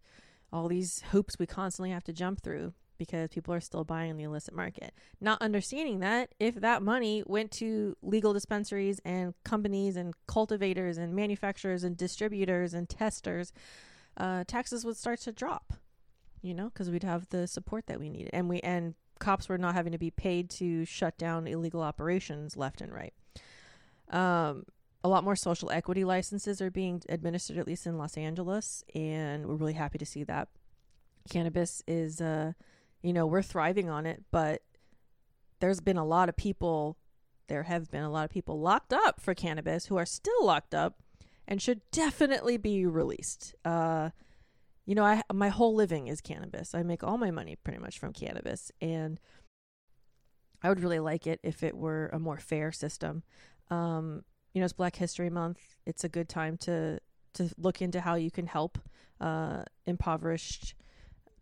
all 0.52 0.68
these 0.68 1.02
hoops 1.10 1.38
we 1.38 1.46
constantly 1.46 1.90
have 1.90 2.04
to 2.04 2.12
jump 2.12 2.42
through 2.42 2.72
because 2.98 3.30
people 3.30 3.52
are 3.54 3.60
still 3.60 3.84
buying 3.84 4.10
in 4.10 4.16
the 4.16 4.24
illicit 4.24 4.54
market. 4.54 4.92
Not 5.20 5.40
understanding 5.42 6.00
that 6.00 6.34
if 6.38 6.56
that 6.56 6.82
money 6.82 7.22
went 7.26 7.50
to 7.52 7.96
legal 8.02 8.32
dispensaries 8.32 9.00
and 9.04 9.34
companies 9.44 9.96
and 9.96 10.14
cultivators 10.26 10.98
and 10.98 11.14
manufacturers 11.14 11.84
and 11.84 11.96
distributors 11.96 12.74
and 12.74 12.88
testers, 12.88 13.52
uh, 14.16 14.44
taxes 14.46 14.84
would 14.84 14.96
start 14.96 15.20
to 15.20 15.32
drop. 15.32 15.74
You 16.42 16.52
know, 16.52 16.68
because 16.68 16.90
we'd 16.90 17.04
have 17.04 17.28
the 17.30 17.46
support 17.46 17.86
that 17.86 17.98
we 17.98 18.10
needed, 18.10 18.30
and 18.34 18.50
we 18.50 18.60
and 18.60 18.94
cops 19.18 19.48
were 19.48 19.56
not 19.56 19.74
having 19.74 19.92
to 19.92 19.98
be 19.98 20.10
paid 20.10 20.50
to 20.50 20.84
shut 20.84 21.16
down 21.16 21.46
illegal 21.46 21.80
operations 21.80 22.54
left 22.54 22.82
and 22.82 22.92
right. 22.92 23.14
Um, 24.10 24.66
a 25.02 25.08
lot 25.08 25.24
more 25.24 25.36
social 25.36 25.70
equity 25.70 26.04
licenses 26.04 26.60
are 26.62 26.70
being 26.70 27.02
administered, 27.08 27.58
at 27.58 27.66
least 27.66 27.86
in 27.86 27.98
Los 27.98 28.16
Angeles, 28.16 28.84
and 28.94 29.46
we're 29.46 29.54
really 29.54 29.74
happy 29.74 29.98
to 29.98 30.06
see 30.06 30.24
that. 30.24 30.48
Cannabis 31.28 31.82
is 31.86 32.20
uh, 32.20 32.52
you 33.04 33.12
know, 33.12 33.26
we're 33.26 33.42
thriving 33.42 33.90
on 33.90 34.06
it, 34.06 34.24
but 34.30 34.62
there's 35.60 35.80
been 35.80 35.98
a 35.98 36.06
lot 36.06 36.30
of 36.30 36.36
people, 36.36 36.96
there 37.48 37.64
have 37.64 37.90
been 37.90 38.02
a 38.02 38.10
lot 38.10 38.24
of 38.24 38.30
people 38.30 38.58
locked 38.58 38.94
up 38.94 39.20
for 39.20 39.34
cannabis 39.34 39.86
who 39.86 39.98
are 39.98 40.06
still 40.06 40.42
locked 40.44 40.74
up 40.74 41.02
and 41.46 41.60
should 41.60 41.82
definitely 41.92 42.56
be 42.56 42.86
released. 42.86 43.54
Uh, 43.62 44.08
you 44.86 44.94
know, 44.94 45.04
I 45.04 45.22
my 45.32 45.50
whole 45.50 45.74
living 45.74 46.08
is 46.08 46.22
cannabis. 46.22 46.74
I 46.74 46.82
make 46.82 47.04
all 47.04 47.18
my 47.18 47.30
money 47.30 47.56
pretty 47.56 47.78
much 47.78 47.98
from 47.98 48.14
cannabis, 48.14 48.72
and 48.80 49.20
I 50.62 50.70
would 50.70 50.80
really 50.80 50.98
like 50.98 51.26
it 51.26 51.40
if 51.42 51.62
it 51.62 51.76
were 51.76 52.08
a 52.12 52.18
more 52.18 52.38
fair 52.38 52.72
system. 52.72 53.22
Um, 53.70 54.24
you 54.54 54.60
know, 54.60 54.64
it's 54.64 54.72
Black 54.72 54.96
History 54.96 55.30
Month. 55.30 55.60
It's 55.84 56.04
a 56.04 56.08
good 56.08 56.28
time 56.28 56.56
to 56.58 57.00
to 57.34 57.50
look 57.58 57.82
into 57.82 58.00
how 58.00 58.14
you 58.14 58.30
can 58.30 58.46
help 58.46 58.78
uh, 59.20 59.64
impoverished 59.86 60.74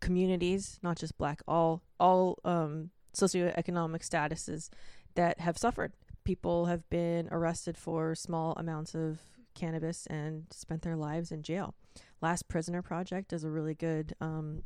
communities, 0.02 0.78
not 0.82 0.98
just 0.98 1.16
black, 1.16 1.40
all 1.48 1.82
all 1.98 2.38
um, 2.44 2.90
socioeconomic 3.16 4.06
statuses 4.06 4.68
that 5.14 5.40
have 5.40 5.56
suffered. 5.56 5.92
People 6.24 6.66
have 6.66 6.88
been 6.90 7.28
arrested 7.30 7.78
for 7.78 8.14
small 8.14 8.52
amounts 8.58 8.94
of 8.94 9.20
cannabis 9.54 10.06
and 10.06 10.44
spent 10.50 10.82
their 10.82 10.96
lives 10.96 11.32
in 11.32 11.42
jail. 11.42 11.74
Last 12.20 12.48
Prisoner 12.48 12.82
Project 12.82 13.32
is 13.32 13.44
a 13.44 13.50
really 13.50 13.74
good 13.74 14.14
um, 14.20 14.62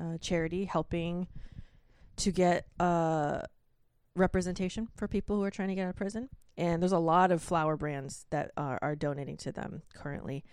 uh, 0.00 0.18
charity 0.20 0.64
helping 0.64 1.28
to 2.16 2.32
get 2.32 2.66
uh, 2.80 3.40
representation 4.14 4.88
for 4.96 5.06
people 5.06 5.36
who 5.36 5.44
are 5.44 5.50
trying 5.50 5.68
to 5.68 5.74
get 5.74 5.84
out 5.84 5.90
of 5.90 5.96
prison. 5.96 6.28
And 6.56 6.82
there's 6.82 6.92
a 6.92 6.98
lot 6.98 7.30
of 7.30 7.42
flower 7.42 7.76
brands 7.76 8.26
that 8.30 8.52
are, 8.56 8.78
are 8.80 8.96
donating 8.96 9.36
to 9.38 9.52
them 9.52 9.82
currently. 9.94 10.44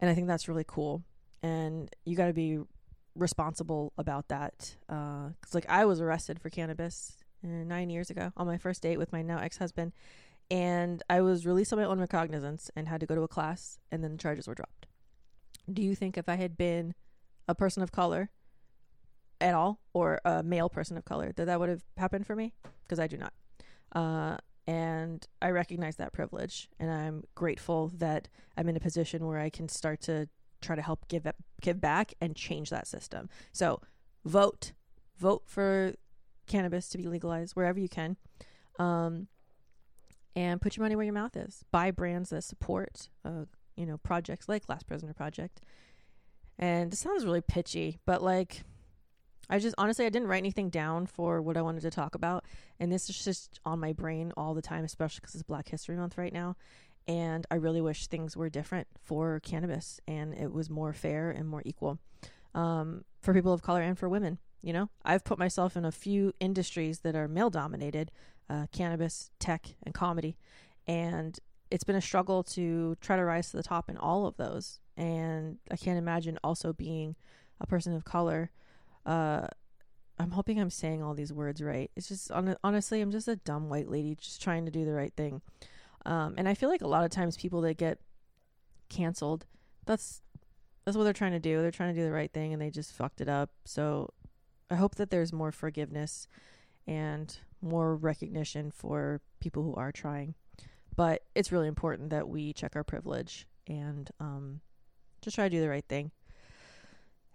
And 0.00 0.10
I 0.10 0.14
think 0.14 0.26
that's 0.26 0.48
really 0.48 0.64
cool. 0.66 1.04
And 1.42 1.88
you 2.04 2.16
got 2.16 2.26
to 2.26 2.32
be 2.32 2.58
responsible 3.18 3.92
about 3.98 4.28
that. 4.28 4.76
Because, 4.86 5.34
uh, 5.52 5.54
like, 5.54 5.66
I 5.68 5.84
was 5.84 6.00
arrested 6.00 6.40
for 6.40 6.50
cannabis 6.50 7.16
uh, 7.44 7.48
nine 7.48 7.90
years 7.90 8.10
ago 8.10 8.32
on 8.36 8.46
my 8.46 8.56
first 8.56 8.82
date 8.82 8.98
with 8.98 9.12
my 9.12 9.22
now 9.22 9.38
ex 9.38 9.58
husband. 9.58 9.92
And 10.50 11.02
I 11.10 11.20
was 11.20 11.44
released 11.44 11.72
on 11.72 11.78
my 11.78 11.84
own 11.84 12.00
recognizance 12.00 12.70
and 12.74 12.88
had 12.88 13.00
to 13.00 13.06
go 13.06 13.14
to 13.14 13.22
a 13.22 13.28
class, 13.28 13.78
and 13.92 14.02
then 14.02 14.12
the 14.12 14.18
charges 14.18 14.48
were 14.48 14.54
dropped. 14.54 14.86
Do 15.70 15.82
you 15.82 15.94
think 15.94 16.16
if 16.16 16.28
I 16.28 16.36
had 16.36 16.56
been 16.56 16.94
a 17.46 17.54
person 17.54 17.82
of 17.82 17.92
color 17.92 18.30
at 19.40 19.54
all, 19.54 19.80
or 19.92 20.20
a 20.24 20.42
male 20.42 20.70
person 20.70 20.96
of 20.96 21.04
color, 21.04 21.32
that 21.36 21.44
that 21.44 21.60
would 21.60 21.68
have 21.68 21.84
happened 21.96 22.26
for 22.26 22.34
me? 22.34 22.54
Because 22.82 22.98
I 22.98 23.06
do 23.06 23.18
not. 23.18 23.32
Uh, 23.92 24.38
and 24.66 25.26
I 25.40 25.50
recognize 25.50 25.96
that 25.96 26.12
privilege, 26.12 26.68
and 26.78 26.90
I'm 26.90 27.24
grateful 27.34 27.92
that 27.96 28.28
I'm 28.56 28.68
in 28.68 28.76
a 28.76 28.80
position 28.80 29.26
where 29.26 29.38
I 29.38 29.50
can 29.50 29.68
start 29.68 30.00
to 30.02 30.28
try 30.60 30.76
to 30.76 30.82
help 30.82 31.08
give 31.08 31.26
give 31.60 31.80
back 31.80 32.14
and 32.20 32.36
change 32.36 32.70
that 32.70 32.86
system. 32.86 33.28
So 33.52 33.80
vote, 34.24 34.72
vote 35.18 35.42
for 35.46 35.94
cannabis 36.46 36.88
to 36.90 36.98
be 36.98 37.06
legalized 37.06 37.56
wherever 37.56 37.78
you 37.78 37.88
can, 37.88 38.16
um, 38.78 39.28
and 40.36 40.60
put 40.60 40.76
your 40.76 40.84
money 40.84 40.96
where 40.96 41.04
your 41.04 41.14
mouth 41.14 41.36
is. 41.36 41.64
Buy 41.70 41.90
brands 41.90 42.30
that 42.30 42.44
support, 42.44 43.08
uh, 43.24 43.44
you 43.76 43.86
know, 43.86 43.98
projects 43.98 44.48
like 44.48 44.68
Last 44.68 44.86
Prisoner 44.86 45.14
Project. 45.14 45.60
And 46.58 46.92
it 46.92 46.96
sounds 46.96 47.24
really 47.24 47.40
pitchy, 47.40 47.98
but 48.06 48.22
like. 48.22 48.62
I 49.50 49.58
just 49.58 49.74
honestly 49.78 50.04
I 50.04 50.10
didn't 50.10 50.28
write 50.28 50.42
anything 50.42 50.68
down 50.68 51.06
for 51.06 51.40
what 51.40 51.56
I 51.56 51.62
wanted 51.62 51.80
to 51.80 51.90
talk 51.90 52.14
about, 52.14 52.44
and 52.78 52.92
this 52.92 53.08
is 53.08 53.24
just 53.24 53.60
on 53.64 53.80
my 53.80 53.94
brain 53.94 54.30
all 54.36 54.52
the 54.52 54.60
time, 54.60 54.84
especially 54.84 55.20
because 55.22 55.34
it's 55.34 55.42
Black 55.42 55.70
History 55.70 55.96
Month 55.96 56.18
right 56.18 56.34
now. 56.34 56.54
And 57.08 57.46
I 57.50 57.54
really 57.54 57.80
wish 57.80 58.06
things 58.06 58.36
were 58.36 58.50
different 58.50 58.86
for 59.02 59.40
cannabis 59.40 59.98
and 60.06 60.34
it 60.34 60.52
was 60.52 60.68
more 60.68 60.92
fair 60.92 61.30
and 61.30 61.48
more 61.48 61.62
equal 61.64 61.98
um, 62.54 63.04
for 63.22 63.32
people 63.32 63.52
of 63.52 63.62
color 63.62 63.80
and 63.80 63.98
for 63.98 64.08
women. 64.08 64.38
You 64.60 64.74
know, 64.74 64.90
I've 65.04 65.24
put 65.24 65.38
myself 65.38 65.76
in 65.76 65.84
a 65.84 65.92
few 65.92 66.34
industries 66.38 67.00
that 67.00 67.16
are 67.16 67.26
male 67.26 67.48
dominated 67.48 68.10
uh, 68.50 68.66
cannabis, 68.72 69.30
tech, 69.38 69.74
and 69.82 69.94
comedy. 69.94 70.36
And 70.86 71.38
it's 71.70 71.84
been 71.84 71.96
a 71.96 72.00
struggle 72.00 72.42
to 72.42 72.96
try 73.00 73.16
to 73.16 73.24
rise 73.24 73.50
to 73.50 73.56
the 73.56 73.62
top 73.62 73.88
in 73.88 73.96
all 73.96 74.26
of 74.26 74.36
those. 74.36 74.80
And 74.96 75.58
I 75.70 75.76
can't 75.76 75.98
imagine 75.98 76.38
also 76.42 76.72
being 76.72 77.14
a 77.60 77.66
person 77.66 77.94
of 77.94 78.04
color. 78.04 78.50
Uh, 79.06 79.46
I'm 80.18 80.32
hoping 80.32 80.60
I'm 80.60 80.70
saying 80.70 81.02
all 81.02 81.14
these 81.14 81.32
words 81.32 81.62
right. 81.62 81.90
It's 81.94 82.08
just 82.08 82.32
on, 82.32 82.56
honestly, 82.64 83.00
I'm 83.00 83.12
just 83.12 83.28
a 83.28 83.36
dumb 83.36 83.68
white 83.68 83.88
lady 83.88 84.16
just 84.16 84.42
trying 84.42 84.64
to 84.64 84.70
do 84.70 84.84
the 84.84 84.92
right 84.92 85.12
thing. 85.16 85.40
Um, 86.08 86.34
and 86.38 86.48
I 86.48 86.54
feel 86.54 86.70
like 86.70 86.80
a 86.80 86.88
lot 86.88 87.04
of 87.04 87.10
times 87.10 87.36
people 87.36 87.60
that 87.60 87.76
get 87.76 87.98
canceled, 88.88 89.44
that's 89.84 90.22
that's 90.84 90.96
what 90.96 91.04
they're 91.04 91.12
trying 91.12 91.32
to 91.32 91.38
do. 91.38 91.60
They're 91.60 91.70
trying 91.70 91.94
to 91.94 92.00
do 92.00 92.06
the 92.06 92.12
right 92.12 92.32
thing 92.32 92.54
and 92.54 92.62
they 92.62 92.70
just 92.70 92.92
fucked 92.92 93.20
it 93.20 93.28
up. 93.28 93.50
So 93.66 94.14
I 94.70 94.76
hope 94.76 94.94
that 94.94 95.10
there's 95.10 95.34
more 95.34 95.52
forgiveness 95.52 96.26
and 96.86 97.36
more 97.60 97.94
recognition 97.94 98.70
for 98.70 99.20
people 99.38 99.62
who 99.62 99.74
are 99.74 99.92
trying. 99.92 100.34
But 100.96 101.24
it's 101.34 101.52
really 101.52 101.68
important 101.68 102.08
that 102.08 102.26
we 102.26 102.54
check 102.54 102.74
our 102.74 102.84
privilege 102.84 103.46
and 103.66 104.10
um, 104.18 104.60
just 105.20 105.34
try 105.34 105.44
to 105.44 105.54
do 105.54 105.60
the 105.60 105.68
right 105.68 105.84
thing. 105.86 106.10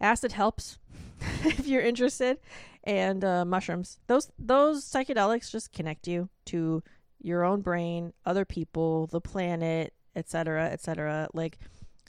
Acid 0.02 0.32
helps 0.32 0.80
if 1.44 1.68
you're 1.68 1.84
interested, 1.84 2.40
and 2.84 3.24
uh, 3.24 3.46
mushrooms. 3.46 4.00
Those 4.08 4.32
those 4.38 4.84
psychedelics 4.84 5.52
just 5.52 5.72
connect 5.72 6.08
you 6.08 6.30
to 6.46 6.84
your 7.24 7.44
own 7.44 7.62
brain, 7.62 8.14
other 8.26 8.46
people, 8.46 9.08
the 9.08 9.22
planet, 9.22 9.94
etc., 10.16 10.70
etc. 10.70 11.28
Like 11.34 11.58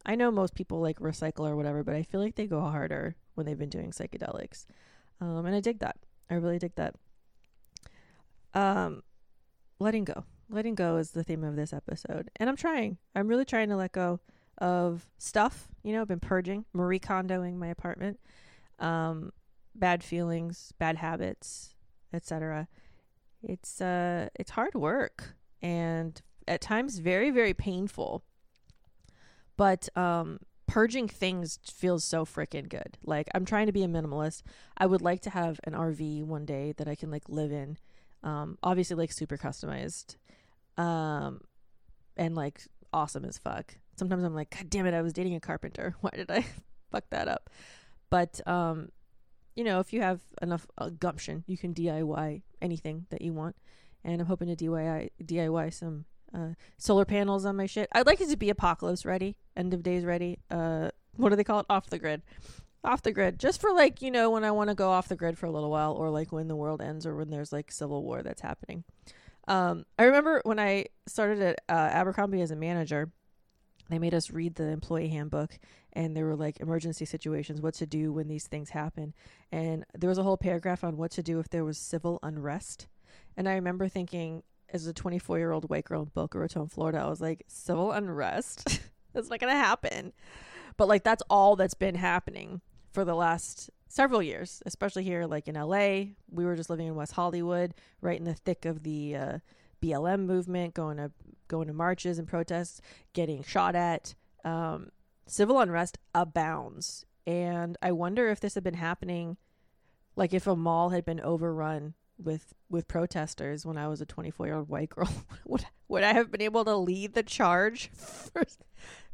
I 0.04 0.16
know 0.16 0.30
most 0.30 0.54
people 0.54 0.80
like 0.80 0.98
recycle 0.98 1.48
or 1.48 1.56
whatever, 1.56 1.82
but 1.82 1.94
I 1.94 2.02
feel 2.02 2.20
like 2.20 2.34
they 2.34 2.46
go 2.46 2.60
harder 2.60 3.16
when 3.34 3.46
they've 3.46 3.58
been 3.58 3.70
doing 3.70 3.92
psychedelics. 3.92 4.66
Um, 5.20 5.46
and 5.46 5.54
I 5.54 5.60
dig 5.60 5.78
that. 5.78 5.96
I 6.28 6.34
really 6.34 6.58
dig 6.58 6.74
that. 6.74 6.96
Um, 8.52 9.02
letting 9.78 10.04
go. 10.04 10.24
Letting 10.50 10.74
go 10.74 10.96
is 10.96 11.12
the 11.12 11.24
theme 11.24 11.44
of 11.44 11.56
this 11.56 11.72
episode. 11.72 12.30
And 12.36 12.50
I'm 12.50 12.56
trying. 12.56 12.98
I'm 13.14 13.28
really 13.28 13.46
trying 13.46 13.70
to 13.70 13.76
let 13.76 13.92
go 13.92 14.20
of 14.58 15.08
stuff. 15.16 15.68
You 15.82 15.92
know, 15.92 16.02
I've 16.02 16.08
been 16.08 16.20
purging, 16.20 16.64
Marie 16.72 17.00
Kondoing 17.00 17.56
my 17.56 17.68
apartment, 17.68 18.20
um, 18.78 19.32
bad 19.74 20.04
feelings, 20.04 20.72
bad 20.78 20.96
habits, 20.96 21.74
etc 22.12 22.68
it's 23.48 23.80
uh 23.80 24.28
it's 24.34 24.52
hard 24.52 24.74
work 24.74 25.34
and 25.62 26.22
at 26.46 26.60
times 26.60 26.98
very 26.98 27.30
very 27.30 27.54
painful 27.54 28.22
but 29.56 29.88
um 29.96 30.38
purging 30.66 31.08
things 31.08 31.58
feels 31.64 32.04
so 32.04 32.24
freaking 32.24 32.68
good. 32.68 32.98
Like 33.04 33.28
I'm 33.34 33.44
trying 33.44 33.66
to 33.66 33.72
be 33.72 33.84
a 33.84 33.88
minimalist. 33.88 34.42
I 34.76 34.86
would 34.86 35.02
like 35.02 35.20
to 35.22 35.30
have 35.30 35.60
an 35.64 35.72
RV 35.72 36.24
one 36.24 36.44
day 36.44 36.72
that 36.76 36.88
I 36.88 36.94
can 36.94 37.10
like 37.10 37.28
live 37.28 37.52
in. 37.52 37.76
Um, 38.22 38.58
obviously 38.62 38.96
like 38.96 39.12
super 39.12 39.36
customized. 39.36 40.16
Um, 40.76 41.42
and 42.16 42.34
like 42.34 42.62
awesome 42.92 43.24
as 43.24 43.38
fuck. 43.38 43.76
Sometimes 43.96 44.24
I'm 44.24 44.34
like, 44.34 44.50
God 44.50 44.70
damn 44.70 44.86
it, 44.86 44.94
I 44.94 45.02
was 45.02 45.12
dating 45.12 45.34
a 45.34 45.40
carpenter. 45.40 45.94
Why 46.00 46.10
did 46.14 46.30
I 46.30 46.44
fuck 46.90 47.04
that 47.10 47.28
up? 47.28 47.50
But 48.10 48.40
um, 48.46 48.90
you 49.54 49.64
know, 49.64 49.80
if 49.80 49.92
you 49.92 50.02
have 50.02 50.20
enough 50.42 50.66
uh, 50.78 50.90
gumption, 50.90 51.44
you 51.46 51.56
can 51.56 51.74
DIY 51.74 52.42
anything 52.60 53.06
that 53.10 53.22
you 53.22 53.32
want. 53.32 53.56
And 54.04 54.20
I'm 54.20 54.26
hoping 54.26 54.54
to 54.54 54.64
DIY 54.64 55.10
DIY 55.22 55.72
some 55.72 56.04
uh, 56.34 56.54
solar 56.76 57.04
panels 57.04 57.44
on 57.44 57.56
my 57.56 57.66
shit. 57.66 57.88
I'd 57.92 58.06
like 58.06 58.20
it 58.20 58.28
to 58.30 58.36
be 58.36 58.50
apocalypse 58.50 59.04
ready, 59.04 59.36
end 59.56 59.72
of 59.72 59.82
days 59.82 60.04
ready. 60.04 60.38
Uh, 60.50 60.90
what 61.16 61.30
do 61.30 61.36
they 61.36 61.44
call 61.44 61.60
it? 61.60 61.66
Off 61.70 61.88
the 61.88 61.98
grid. 61.98 62.22
Off 62.82 63.02
the 63.02 63.12
grid. 63.12 63.38
Just 63.38 63.60
for 63.60 63.72
like, 63.72 64.02
you 64.02 64.10
know, 64.10 64.30
when 64.30 64.44
I 64.44 64.50
want 64.50 64.68
to 64.68 64.74
go 64.74 64.90
off 64.90 65.08
the 65.08 65.16
grid 65.16 65.38
for 65.38 65.46
a 65.46 65.50
little 65.50 65.70
while 65.70 65.92
or 65.92 66.10
like 66.10 66.32
when 66.32 66.48
the 66.48 66.56
world 66.56 66.82
ends 66.82 67.06
or 67.06 67.16
when 67.16 67.30
there's 67.30 67.52
like 67.52 67.72
civil 67.72 68.02
war 68.02 68.22
that's 68.22 68.42
happening. 68.42 68.84
Um, 69.46 69.84
I 69.98 70.04
remember 70.04 70.40
when 70.44 70.58
I 70.58 70.86
started 71.06 71.40
at 71.40 71.60
uh, 71.68 71.90
Abercrombie 71.92 72.40
as 72.40 72.50
a 72.50 72.56
manager, 72.56 73.10
they 73.90 73.98
made 73.98 74.14
us 74.14 74.30
read 74.30 74.54
the 74.54 74.68
employee 74.68 75.08
handbook 75.08 75.58
and 75.92 76.16
there 76.16 76.26
were 76.26 76.36
like 76.36 76.60
emergency 76.60 77.04
situations, 77.04 77.60
what 77.60 77.74
to 77.74 77.86
do 77.86 78.12
when 78.12 78.28
these 78.28 78.46
things 78.46 78.70
happen. 78.70 79.14
And 79.52 79.84
there 79.94 80.08
was 80.08 80.18
a 80.18 80.22
whole 80.22 80.36
paragraph 80.36 80.82
on 80.82 80.96
what 80.96 81.12
to 81.12 81.22
do 81.22 81.38
if 81.38 81.48
there 81.48 81.64
was 81.64 81.78
civil 81.78 82.18
unrest. 82.22 82.88
And 83.36 83.48
I 83.48 83.54
remember 83.54 83.88
thinking, 83.88 84.42
as 84.72 84.86
a 84.86 84.92
24 84.92 85.38
year 85.38 85.52
old 85.52 85.70
white 85.70 85.84
girl 85.84 86.02
in 86.02 86.10
Boca 86.14 86.38
Raton, 86.38 86.68
Florida, 86.68 86.98
I 86.98 87.08
was 87.08 87.20
like, 87.20 87.44
civil 87.46 87.92
unrest? 87.92 88.80
that's 89.12 89.30
not 89.30 89.40
to 89.40 89.50
happen. 89.50 90.12
But 90.76 90.88
like, 90.88 91.04
that's 91.04 91.22
all 91.30 91.54
that's 91.54 91.74
been 91.74 91.94
happening 91.94 92.60
for 92.92 93.04
the 93.04 93.14
last 93.14 93.70
several 93.88 94.22
years, 94.22 94.62
especially 94.66 95.04
here, 95.04 95.26
like 95.26 95.46
in 95.46 95.54
LA. 95.54 96.14
We 96.30 96.44
were 96.44 96.56
just 96.56 96.70
living 96.70 96.88
in 96.88 96.96
West 96.96 97.12
Hollywood, 97.12 97.74
right 98.00 98.18
in 98.18 98.24
the 98.24 98.34
thick 98.34 98.64
of 98.64 98.82
the 98.82 99.16
uh, 99.16 99.38
BLM 99.80 100.26
movement, 100.26 100.74
going 100.74 100.96
to 100.96 101.12
going 101.48 101.68
to 101.68 101.72
marches 101.72 102.18
and 102.18 102.28
protests, 102.28 102.80
getting 103.12 103.42
shot 103.42 103.74
at. 103.74 104.14
Um, 104.44 104.90
civil 105.26 105.58
unrest 105.58 105.98
abounds, 106.14 107.06
and 107.26 107.76
I 107.82 107.92
wonder 107.92 108.28
if 108.28 108.40
this 108.40 108.54
had 108.54 108.64
been 108.64 108.74
happening, 108.74 109.36
like 110.16 110.34
if 110.34 110.46
a 110.46 110.56
mall 110.56 110.90
had 110.90 111.04
been 111.04 111.20
overrun 111.20 111.94
with 112.22 112.54
with 112.68 112.86
protesters 112.86 113.66
when 113.66 113.76
I 113.76 113.88
was 113.88 114.00
a 114.00 114.06
24 114.06 114.46
year 114.46 114.56
old 114.56 114.68
white 114.68 114.90
girl, 114.90 115.10
would 115.46 115.64
would 115.88 116.04
I 116.04 116.12
have 116.12 116.30
been 116.30 116.42
able 116.42 116.64
to 116.64 116.76
lead 116.76 117.14
the 117.14 117.22
charge 117.22 117.90
for 117.94 118.44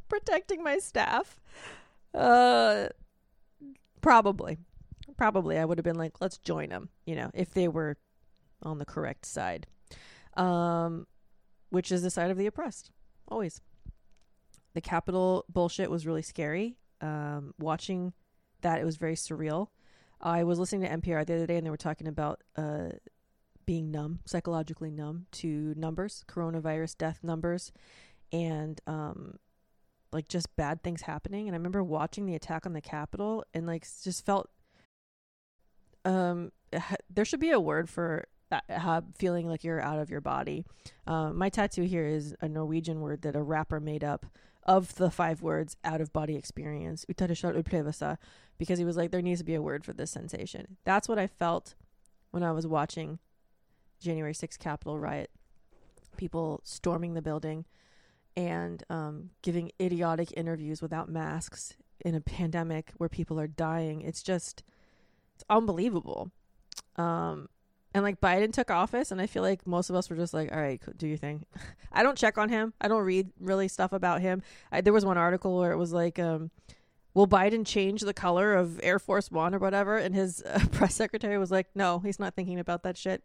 protecting 0.09 0.63
my 0.63 0.77
staff? 0.79 1.39
Uh, 2.13 2.87
probably, 4.01 4.57
probably 5.17 5.57
I 5.57 5.65
would 5.65 5.77
have 5.77 5.85
been 5.85 5.97
like, 5.97 6.19
let's 6.19 6.37
join 6.37 6.69
them. 6.69 6.89
You 7.05 7.15
know, 7.15 7.31
if 7.33 7.53
they 7.53 7.67
were 7.67 7.97
on 8.63 8.79
the 8.79 8.85
correct 8.85 9.25
side, 9.25 9.67
um, 10.35 11.07
which 11.71 11.91
is 11.91 12.03
the 12.03 12.11
side 12.11 12.29
of 12.29 12.37
the 12.37 12.45
oppressed, 12.45 12.91
always. 13.27 13.61
The 14.73 14.81
Capitol 14.81 15.45
bullshit 15.49 15.89
was 15.89 16.05
really 16.05 16.21
scary. 16.21 16.77
Um, 17.01 17.53
watching 17.57 18.13
that, 18.61 18.79
it 18.79 18.85
was 18.85 18.97
very 18.97 19.15
surreal. 19.15 19.69
I 20.21 20.43
was 20.43 20.59
listening 20.59 20.81
to 20.81 20.97
NPR 20.97 21.25
the 21.25 21.35
other 21.35 21.47
day 21.47 21.57
and 21.57 21.65
they 21.65 21.71
were 21.71 21.77
talking 21.77 22.07
about 22.07 22.43
uh, 22.55 22.89
being 23.65 23.89
numb, 23.89 24.19
psychologically 24.25 24.91
numb 24.91 25.25
to 25.31 25.73
numbers, 25.75 26.23
coronavirus 26.27 26.97
death 26.97 27.19
numbers, 27.23 27.71
and 28.31 28.79
um, 28.85 29.39
like 30.11 30.27
just 30.27 30.55
bad 30.55 30.83
things 30.83 31.01
happening. 31.01 31.47
And 31.47 31.55
I 31.55 31.57
remember 31.57 31.83
watching 31.83 32.25
the 32.25 32.35
attack 32.35 32.65
on 32.65 32.73
the 32.73 32.81
Capitol 32.81 33.43
and 33.53 33.65
like 33.65 33.87
just 34.03 34.25
felt 34.25 34.49
um 36.03 36.51
there 37.09 37.25
should 37.25 37.39
be 37.39 37.51
a 37.51 37.59
word 37.59 37.87
for 37.89 38.25
uh, 38.51 39.01
feeling 39.17 39.47
like 39.47 39.63
you're 39.63 39.81
out 39.81 39.99
of 39.99 40.09
your 40.09 40.21
body. 40.21 40.65
Uh, 41.07 41.31
my 41.31 41.49
tattoo 41.49 41.83
here 41.83 42.05
is 42.05 42.35
a 42.41 42.49
Norwegian 42.49 43.01
word 43.01 43.21
that 43.21 43.35
a 43.35 43.41
rapper 43.41 43.79
made 43.79 44.03
up 44.03 44.25
of 44.63 44.95
the 44.95 45.09
five 45.09 45.41
words 45.41 45.75
out 45.83 46.01
of 46.01 46.13
body 46.13 46.35
experience. 46.35 47.05
Because 48.57 48.79
he 48.79 48.85
was 48.85 48.97
like 48.97 49.11
there 49.11 49.21
needs 49.21 49.39
to 49.39 49.45
be 49.45 49.55
a 49.55 49.61
word 49.61 49.83
for 49.83 49.93
this 49.93 50.11
sensation. 50.11 50.77
That's 50.83 51.07
what 51.07 51.17
i 51.17 51.27
felt 51.27 51.73
when 52.31 52.43
i 52.43 52.51
was 52.51 52.67
watching 52.67 53.19
january 53.99 54.33
6th 54.33 54.59
capitol 54.59 54.99
riot. 54.99 55.31
People 56.17 56.61
storming 56.63 57.13
the 57.13 57.21
building 57.21 57.65
and 58.35 58.83
um, 58.89 59.31
giving 59.41 59.71
idiotic 59.81 60.31
interviews 60.37 60.81
without 60.81 61.09
masks 61.09 61.73
in 62.03 62.15
a 62.15 62.21
pandemic 62.21 62.91
where 62.97 63.09
people 63.09 63.39
are 63.39 63.47
dying. 63.47 64.01
It's 64.01 64.23
just 64.23 64.63
it's 65.35 65.43
unbelievable. 65.49 66.31
Um, 66.97 67.47
and 67.93 68.03
like 68.03 68.21
Biden 68.21 68.53
took 68.53 68.71
office, 68.71 69.11
and 69.11 69.21
I 69.21 69.27
feel 69.27 69.43
like 69.43 69.67
most 69.67 69.89
of 69.89 69.95
us 69.95 70.09
were 70.09 70.15
just 70.15 70.33
like, 70.33 70.51
"All 70.51 70.59
right, 70.59 70.81
do 70.97 71.07
your 71.07 71.17
thing." 71.17 71.45
I 71.91 72.03
don't 72.03 72.17
check 72.17 72.37
on 72.37 72.49
him. 72.49 72.73
I 72.79 72.87
don't 72.87 73.03
read 73.03 73.29
really 73.39 73.67
stuff 73.67 73.91
about 73.91 74.21
him. 74.21 74.41
I, 74.71 74.81
there 74.81 74.93
was 74.93 75.05
one 75.05 75.17
article 75.17 75.57
where 75.57 75.71
it 75.71 75.77
was 75.77 75.91
like, 75.91 76.17
um, 76.17 76.51
"Will 77.13 77.27
Biden 77.27 77.65
change 77.65 78.01
the 78.01 78.13
color 78.13 78.53
of 78.53 78.79
Air 78.81 78.99
Force 78.99 79.29
One 79.29 79.53
or 79.53 79.59
whatever?" 79.59 79.97
And 79.97 80.15
his 80.15 80.41
uh, 80.45 80.65
press 80.71 80.95
secretary 80.95 81.37
was 81.37 81.51
like, 81.51 81.67
"No, 81.75 81.99
he's 81.99 82.19
not 82.19 82.35
thinking 82.35 82.59
about 82.59 82.83
that 82.83 82.97
shit." 82.97 83.23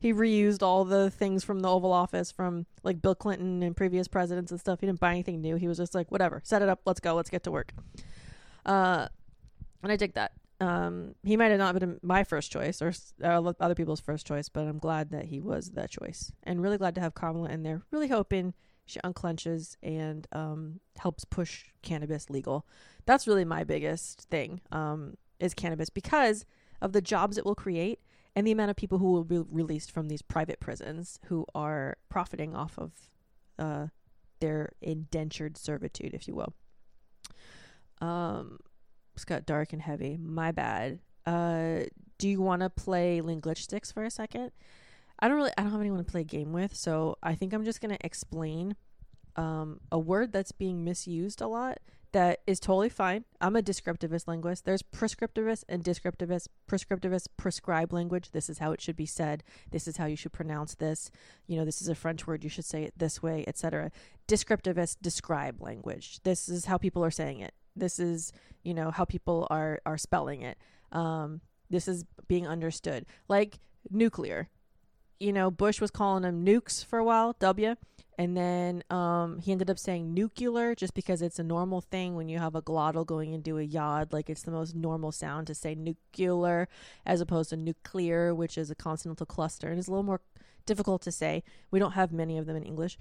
He 0.00 0.14
reused 0.14 0.62
all 0.62 0.86
the 0.86 1.10
things 1.10 1.44
from 1.44 1.60
the 1.60 1.68
Oval 1.68 1.92
Office 1.92 2.32
from 2.32 2.64
like 2.82 3.02
Bill 3.02 3.14
Clinton 3.14 3.62
and 3.62 3.76
previous 3.76 4.08
presidents 4.08 4.50
and 4.50 4.58
stuff. 4.58 4.80
He 4.80 4.86
didn't 4.86 5.00
buy 5.00 5.10
anything 5.10 5.42
new. 5.42 5.56
He 5.56 5.68
was 5.68 5.76
just 5.76 5.94
like, 5.94 6.10
"Whatever, 6.10 6.40
set 6.42 6.62
it 6.62 6.70
up. 6.70 6.80
Let's 6.86 7.00
go. 7.00 7.14
Let's 7.14 7.30
get 7.30 7.42
to 7.44 7.50
work." 7.50 7.74
Uh, 8.64 9.08
and 9.82 9.92
I 9.92 9.96
dig 9.96 10.14
that 10.14 10.32
um, 10.60 11.14
he 11.22 11.36
might 11.36 11.50
have 11.50 11.58
not 11.58 11.78
been 11.78 11.98
my 12.02 12.22
first 12.22 12.52
choice 12.52 12.82
or 12.82 12.92
uh, 13.24 13.52
other 13.60 13.74
people's 13.74 14.00
first 14.00 14.26
choice, 14.26 14.48
but 14.48 14.66
I'm 14.66 14.78
glad 14.78 15.10
that 15.10 15.26
he 15.26 15.40
was 15.40 15.70
that 15.70 15.90
choice, 15.90 16.32
and 16.42 16.62
really 16.62 16.78
glad 16.78 16.94
to 16.96 17.00
have 17.00 17.14
Kamala 17.14 17.48
in 17.48 17.62
there. 17.62 17.82
Really 17.90 18.08
hoping 18.08 18.54
she 18.84 19.00
unclenches 19.00 19.76
and 19.82 20.26
um, 20.32 20.80
helps 20.98 21.24
push 21.24 21.66
cannabis 21.82 22.28
legal. 22.28 22.66
That's 23.06 23.26
really 23.26 23.44
my 23.44 23.64
biggest 23.64 24.22
thing 24.30 24.60
um, 24.72 25.14
is 25.38 25.54
cannabis 25.54 25.90
because 25.90 26.44
of 26.82 26.92
the 26.92 27.00
jobs 27.00 27.38
it 27.38 27.44
will 27.46 27.54
create 27.54 28.00
and 28.34 28.46
the 28.46 28.52
amount 28.52 28.70
of 28.70 28.76
people 28.76 28.98
who 28.98 29.12
will 29.12 29.24
be 29.24 29.38
released 29.38 29.90
from 29.90 30.08
these 30.08 30.22
private 30.22 30.60
prisons 30.60 31.18
who 31.26 31.46
are 31.54 31.96
profiting 32.08 32.54
off 32.54 32.78
of 32.78 32.92
uh, 33.58 33.86
their 34.40 34.72
indentured 34.80 35.56
servitude, 35.56 36.14
if 36.14 36.26
you 36.28 36.34
will. 36.34 36.54
Um, 38.00 38.58
it's 39.14 39.24
got 39.24 39.46
dark 39.46 39.72
and 39.72 39.82
heavy. 39.82 40.16
My 40.16 40.52
bad. 40.52 41.00
Uh, 41.26 41.80
do 42.18 42.28
you 42.28 42.40
want 42.40 42.62
to 42.62 42.70
play 42.70 43.20
Linglitch 43.20 43.66
for 43.92 44.04
a 44.04 44.10
second? 44.10 44.52
I 45.18 45.28
don't 45.28 45.36
really. 45.36 45.52
I 45.56 45.62
don't 45.62 45.72
have 45.72 45.80
anyone 45.80 46.04
to 46.04 46.10
play 46.10 46.22
a 46.22 46.24
game 46.24 46.52
with, 46.52 46.74
so 46.74 47.16
I 47.22 47.34
think 47.34 47.52
I'm 47.52 47.64
just 47.64 47.80
gonna 47.80 47.98
explain 48.00 48.76
um, 49.36 49.80
a 49.92 49.98
word 49.98 50.32
that's 50.32 50.52
being 50.52 50.84
misused 50.84 51.40
a 51.40 51.46
lot 51.46 51.78
that 52.12 52.40
is 52.46 52.58
totally 52.58 52.88
fine. 52.88 53.24
I'm 53.40 53.56
a 53.56 53.62
descriptivist 53.62 54.26
linguist. 54.26 54.64
There's 54.64 54.82
prescriptivist 54.82 55.64
and 55.68 55.84
descriptivist. 55.84 56.48
Prescriptivist 56.68 57.28
prescribe 57.36 57.92
language. 57.92 58.32
This 58.32 58.50
is 58.50 58.58
how 58.58 58.72
it 58.72 58.80
should 58.80 58.96
be 58.96 59.06
said. 59.06 59.44
This 59.70 59.86
is 59.86 59.96
how 59.96 60.06
you 60.06 60.16
should 60.16 60.32
pronounce 60.32 60.74
this. 60.74 61.10
You 61.46 61.56
know, 61.58 61.64
this 61.64 61.80
is 61.80 61.88
a 61.88 61.94
French 61.94 62.26
word. 62.26 62.42
You 62.42 62.50
should 62.50 62.64
say 62.64 62.82
it 62.84 62.94
this 62.96 63.22
way, 63.22 63.44
etc. 63.46 63.90
Descriptivist 64.26 64.96
describe 65.00 65.60
language. 65.60 66.20
This 66.24 66.48
is 66.48 66.64
how 66.64 66.78
people 66.78 67.04
are 67.04 67.10
saying 67.10 67.40
it. 67.40 67.54
This 67.80 67.98
is, 67.98 68.32
you 68.62 68.74
know, 68.74 68.90
how 68.90 69.04
people 69.04 69.46
are 69.50 69.80
are 69.84 69.98
spelling 69.98 70.42
it. 70.42 70.56
Um, 70.92 71.40
this 71.68 71.88
is 71.88 72.04
being 72.28 72.46
understood. 72.46 73.06
Like 73.28 73.58
nuclear. 73.90 74.48
You 75.18 75.32
know, 75.34 75.50
Bush 75.50 75.80
was 75.80 75.90
calling 75.90 76.22
them 76.22 76.46
nukes 76.46 76.82
for 76.82 76.98
a 76.98 77.04
while, 77.04 77.36
W, 77.40 77.76
and 78.20 78.36
then 78.36 78.82
um, 78.90 79.38
he 79.38 79.52
ended 79.52 79.70
up 79.70 79.78
saying 79.78 80.14
nuclear 80.14 80.74
just 80.74 80.94
because 80.94 81.22
it's 81.22 81.38
a 81.38 81.42
normal 81.42 81.80
thing 81.80 82.14
when 82.16 82.28
you 82.28 82.38
have 82.38 82.54
a 82.54 82.62
glottal 82.62 83.06
going 83.06 83.32
into 83.32 83.58
a 83.58 83.62
yod. 83.62 84.12
Like 84.12 84.30
it's 84.30 84.42
the 84.42 84.50
most 84.50 84.74
normal 84.74 85.12
sound 85.12 85.46
to 85.46 85.54
say 85.54 85.74
nuclear 85.74 86.68
as 87.04 87.20
opposed 87.20 87.50
to 87.50 87.56
nuclear, 87.56 88.34
which 88.34 88.56
is 88.56 88.70
a 88.70 88.74
consonantal 88.74 89.26
cluster 89.26 89.68
and 89.68 89.78
is 89.78 89.88
a 89.88 89.90
little 89.90 90.02
more 90.02 90.20
difficult 90.66 91.02
to 91.02 91.12
say. 91.12 91.42
We 91.70 91.78
don't 91.78 91.92
have 91.92 92.12
many 92.12 92.38
of 92.38 92.46
them 92.46 92.56
in 92.56 92.62
English 92.62 92.98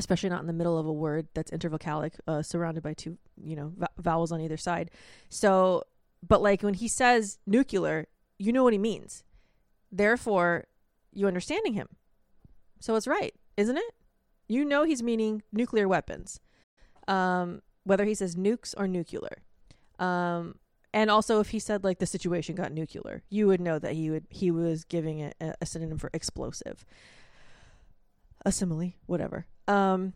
especially 0.00 0.30
not 0.30 0.40
in 0.40 0.46
the 0.46 0.52
middle 0.52 0.78
of 0.78 0.86
a 0.86 0.92
word 0.92 1.28
that's 1.34 1.50
intervocalic, 1.50 2.14
uh, 2.26 2.42
surrounded 2.42 2.82
by 2.82 2.94
two, 2.94 3.16
you 3.42 3.54
know, 3.54 3.72
vowels 3.98 4.32
on 4.32 4.40
either 4.40 4.56
side. 4.56 4.90
So, 5.28 5.84
but 6.26 6.42
like 6.42 6.62
when 6.62 6.74
he 6.74 6.88
says 6.88 7.38
nuclear, 7.46 8.08
you 8.38 8.52
know 8.52 8.64
what 8.64 8.72
he 8.72 8.78
means. 8.78 9.24
Therefore, 9.92 10.66
you 11.12 11.26
understanding 11.26 11.74
him. 11.74 11.88
So 12.80 12.96
it's 12.96 13.06
right, 13.06 13.34
isn't 13.56 13.76
it? 13.76 13.94
You 14.48 14.64
know 14.64 14.82
he's 14.84 15.02
meaning 15.02 15.42
nuclear 15.52 15.86
weapons. 15.86 16.40
Um, 17.06 17.62
whether 17.84 18.04
he 18.04 18.14
says 18.14 18.36
nukes 18.36 18.74
or 18.76 18.88
nuclear. 18.88 19.42
Um, 19.98 20.56
and 20.92 21.10
also 21.10 21.40
if 21.40 21.50
he 21.50 21.58
said 21.58 21.84
like 21.84 21.98
the 21.98 22.06
situation 22.06 22.54
got 22.54 22.72
nuclear, 22.72 23.22
you 23.28 23.46
would 23.46 23.60
know 23.60 23.78
that 23.78 23.92
he 23.92 24.10
would 24.10 24.26
he 24.30 24.50
was 24.50 24.84
giving 24.84 25.20
it 25.20 25.36
a, 25.40 25.54
a 25.60 25.66
synonym 25.66 25.98
for 25.98 26.10
explosive. 26.12 26.84
A 28.44 28.52
simile, 28.52 28.94
whatever. 29.06 29.46
Um, 29.70 30.14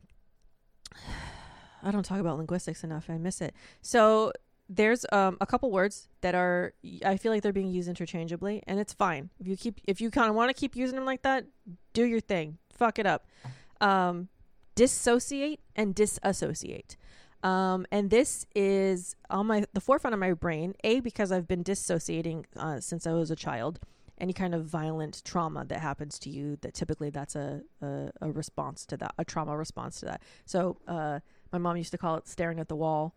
I 1.83 1.90
don't 1.90 2.03
talk 2.03 2.19
about 2.19 2.37
linguistics 2.38 2.83
enough. 2.83 3.09
I 3.09 3.19
miss 3.19 3.40
it. 3.40 3.55
So 3.83 4.33
there's 4.69 5.05
um, 5.12 5.37
a 5.40 5.47
couple 5.47 5.71
words 5.71 6.09
that 6.23 6.35
are 6.35 6.73
I 7.05 7.17
feel 7.17 7.31
like 7.31 7.43
they're 7.43 7.53
being 7.53 7.71
used 7.71 7.88
interchangeably, 7.88 8.62
and 8.67 8.81
it's 8.81 8.93
fine 8.93 9.31
if 9.38 9.47
you 9.47 9.57
keep 9.57 9.81
if 9.87 10.01
you 10.01 10.11
kind 10.11 10.29
of 10.29 10.35
want 10.35 10.49
to 10.51 10.55
keep 10.55 10.75
using 10.75 10.97
them 10.97 11.05
like 11.05 11.23
that. 11.23 11.47
Do 11.93 12.05
your 12.05 12.21
thing. 12.21 12.59
Fuck 12.73 12.99
it 12.99 13.07
up. 13.07 13.27
Um, 13.81 14.29
dissociate 14.75 15.61
and 15.77 15.95
disassociate. 15.95 16.97
Um, 17.43 17.87
and 17.93 18.09
this 18.09 18.47
is 18.55 19.14
on 19.29 19.47
my 19.47 19.67
the 19.75 19.81
forefront 19.81 20.14
of 20.14 20.21
my 20.21 20.33
brain. 20.33 20.75
A 20.83 21.01
because 21.01 21.31
I've 21.31 21.47
been 21.47 21.62
dissociating 21.62 22.47
uh, 22.57 22.81
since 22.81 23.07
I 23.07 23.12
was 23.12 23.31
a 23.31 23.37
child. 23.37 23.81
Any 24.18 24.33
kind 24.33 24.55
of 24.55 24.64
violent 24.64 25.22
trauma 25.24 25.64
that 25.64 25.81
happens 25.81 26.18
to 26.20 26.31
you, 26.31 26.57
that 26.62 26.74
typically 26.74 27.11
that's 27.11 27.35
a 27.35 27.62
a, 27.83 28.11
a 28.20 28.31
response 28.31 28.87
to 28.87 28.96
that, 28.98 29.14
a 29.18 29.24
trauma 29.24 29.57
response 29.57 30.00
to 30.00 30.07
that. 30.07 30.22
So 30.44 30.77
uh, 30.87 31.20
my 31.53 31.59
mom 31.59 31.77
used 31.77 31.90
to 31.92 31.98
call 31.98 32.16
it 32.16 32.29
staring 32.29 32.61
at 32.61 32.68
the 32.68 32.77
wall 32.77 33.14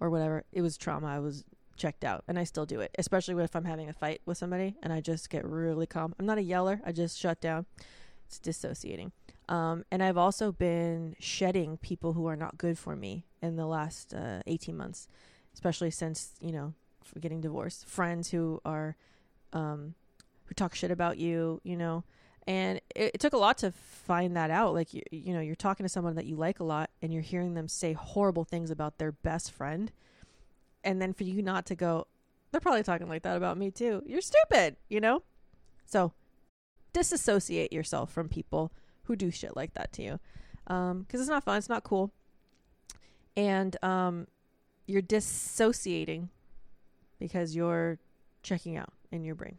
or 0.00 0.10
whatever, 0.10 0.44
it 0.52 0.62
was 0.62 0.76
trauma. 0.76 1.06
I 1.06 1.18
was 1.20 1.44
checked 1.76 2.04
out, 2.04 2.24
and 2.28 2.38
I 2.38 2.44
still 2.44 2.66
do 2.66 2.80
it, 2.80 2.94
especially 2.98 3.42
if 3.42 3.56
I'm 3.56 3.64
having 3.64 3.88
a 3.88 3.92
fight 3.92 4.20
with 4.26 4.38
somebody 4.38 4.76
and 4.82 4.92
I 4.92 5.00
just 5.00 5.30
get 5.30 5.44
really 5.44 5.86
calm. 5.86 6.14
I'm 6.18 6.26
not 6.26 6.38
a 6.38 6.42
yeller. 6.42 6.80
I 6.84 6.92
just 6.92 7.18
shut 7.18 7.40
down. 7.40 7.66
It's 8.26 8.38
dissociating. 8.38 9.12
Um, 9.48 9.84
and 9.90 10.02
I've 10.02 10.16
also 10.16 10.52
been 10.52 11.16
shedding 11.18 11.76
people 11.76 12.14
who 12.14 12.26
are 12.26 12.36
not 12.36 12.56
good 12.56 12.78
for 12.78 12.96
me 12.96 13.26
in 13.42 13.56
the 13.56 13.66
last 13.66 14.14
uh, 14.14 14.40
18 14.46 14.76
months, 14.76 15.08
especially 15.52 15.90
since 15.90 16.32
you 16.40 16.52
know 16.52 16.74
getting 17.20 17.40
divorced. 17.40 17.86
Friends 17.86 18.30
who 18.30 18.60
are 18.64 18.96
um, 19.52 19.94
talk 20.54 20.74
shit 20.74 20.90
about 20.90 21.18
you, 21.18 21.60
you 21.64 21.76
know, 21.76 22.04
and 22.46 22.80
it, 22.94 23.12
it, 23.14 23.20
took 23.20 23.32
a 23.32 23.38
lot 23.38 23.58
to 23.58 23.72
find 23.72 24.36
that 24.36 24.50
out. 24.50 24.74
Like 24.74 24.92
you, 24.92 25.02
you 25.10 25.32
know 25.32 25.40
you're 25.40 25.54
talking 25.54 25.84
to 25.84 25.88
someone 25.88 26.16
that 26.16 26.26
you 26.26 26.36
like 26.36 26.60
a 26.60 26.64
lot 26.64 26.90
and 27.00 27.12
you're 27.12 27.22
hearing 27.22 27.54
them 27.54 27.68
say 27.68 27.92
horrible 27.92 28.44
things 28.44 28.70
about 28.70 28.98
their 28.98 29.12
best 29.12 29.50
friend. 29.50 29.90
And 30.82 31.00
then 31.00 31.14
for 31.14 31.24
you 31.24 31.42
not 31.42 31.66
to 31.66 31.74
go 31.74 32.06
they're 32.50 32.60
probably 32.60 32.82
talking 32.84 33.08
like 33.08 33.22
that 33.22 33.36
about 33.36 33.56
me 33.56 33.70
too. 33.70 34.02
You're 34.06 34.20
stupid 34.20 34.76
you 34.88 35.00
know? 35.00 35.22
So 35.86 36.12
disassociate 36.92 37.72
yourself 37.72 38.12
from 38.12 38.28
people 38.28 38.72
who 39.04 39.16
do 39.16 39.30
shit 39.30 39.56
like 39.56 39.74
that 39.74 39.92
to 39.92 40.02
you 40.02 40.20
um 40.68 41.02
because 41.02 41.20
it's 41.20 41.28
not 41.28 41.44
fun 41.44 41.56
it's 41.56 41.68
not 41.68 41.84
cool. 41.84 42.12
And 43.36 43.76
um 43.82 44.26
you're 44.86 45.02
dissociating 45.02 46.28
because 47.18 47.56
you're 47.56 47.98
checking 48.42 48.76
out 48.76 48.92
in 49.10 49.24
your 49.24 49.34
brain 49.34 49.56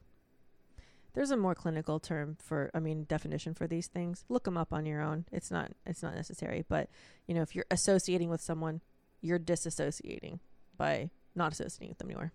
there's 1.15 1.31
a 1.31 1.37
more 1.37 1.55
clinical 1.55 1.99
term 1.99 2.37
for, 2.39 2.69
I 2.73 2.79
mean, 2.79 3.05
definition 3.05 3.53
for 3.53 3.65
these 3.65 3.87
things. 3.87 4.25
Look 4.29 4.43
them 4.43 4.57
up 4.57 4.71
on 4.71 4.85
your 4.85 5.01
own. 5.01 5.25
It's 5.31 5.49
not, 5.49 5.71
it's 5.85 6.03
not 6.03 6.13
necessary. 6.13 6.63
But 6.67 6.89
you 7.25 7.33
know, 7.33 7.41
if 7.41 7.55
you're 7.55 7.65
associating 7.71 8.29
with 8.29 8.41
someone, 8.41 8.81
you're 9.21 9.39
disassociating 9.39 10.39
by 10.77 11.09
not 11.33 11.53
associating 11.53 11.89
with 11.89 11.97
them 11.97 12.09
anymore. 12.09 12.31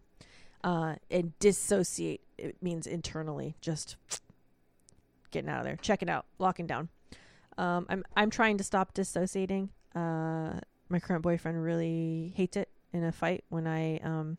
Uh, 0.63 0.97
and 1.11 1.39
dissociate 1.39 2.23
it 2.37 2.57
means 2.63 2.87
internally, 2.87 3.55
just 3.61 3.97
getting 5.31 5.49
out 5.49 5.61
of 5.61 5.65
there, 5.65 5.77
checking 5.77 6.11
out, 6.11 6.27
locking 6.39 6.67
down. 6.67 6.89
Um, 7.57 7.87
I'm 7.89 8.05
I'm 8.17 8.31
trying 8.31 8.59
to 8.59 8.65
stop 8.65 8.93
dissociating. 8.95 9.71
Uh, 9.95 10.61
my 10.89 10.99
current 11.01 11.23
boyfriend 11.23 11.63
really 11.63 12.33
hates 12.37 12.57
it 12.57 12.69
in 12.93 13.05
a 13.05 13.13
fight 13.13 13.45
when 13.49 13.67
I 13.67 13.99
um 13.99 14.39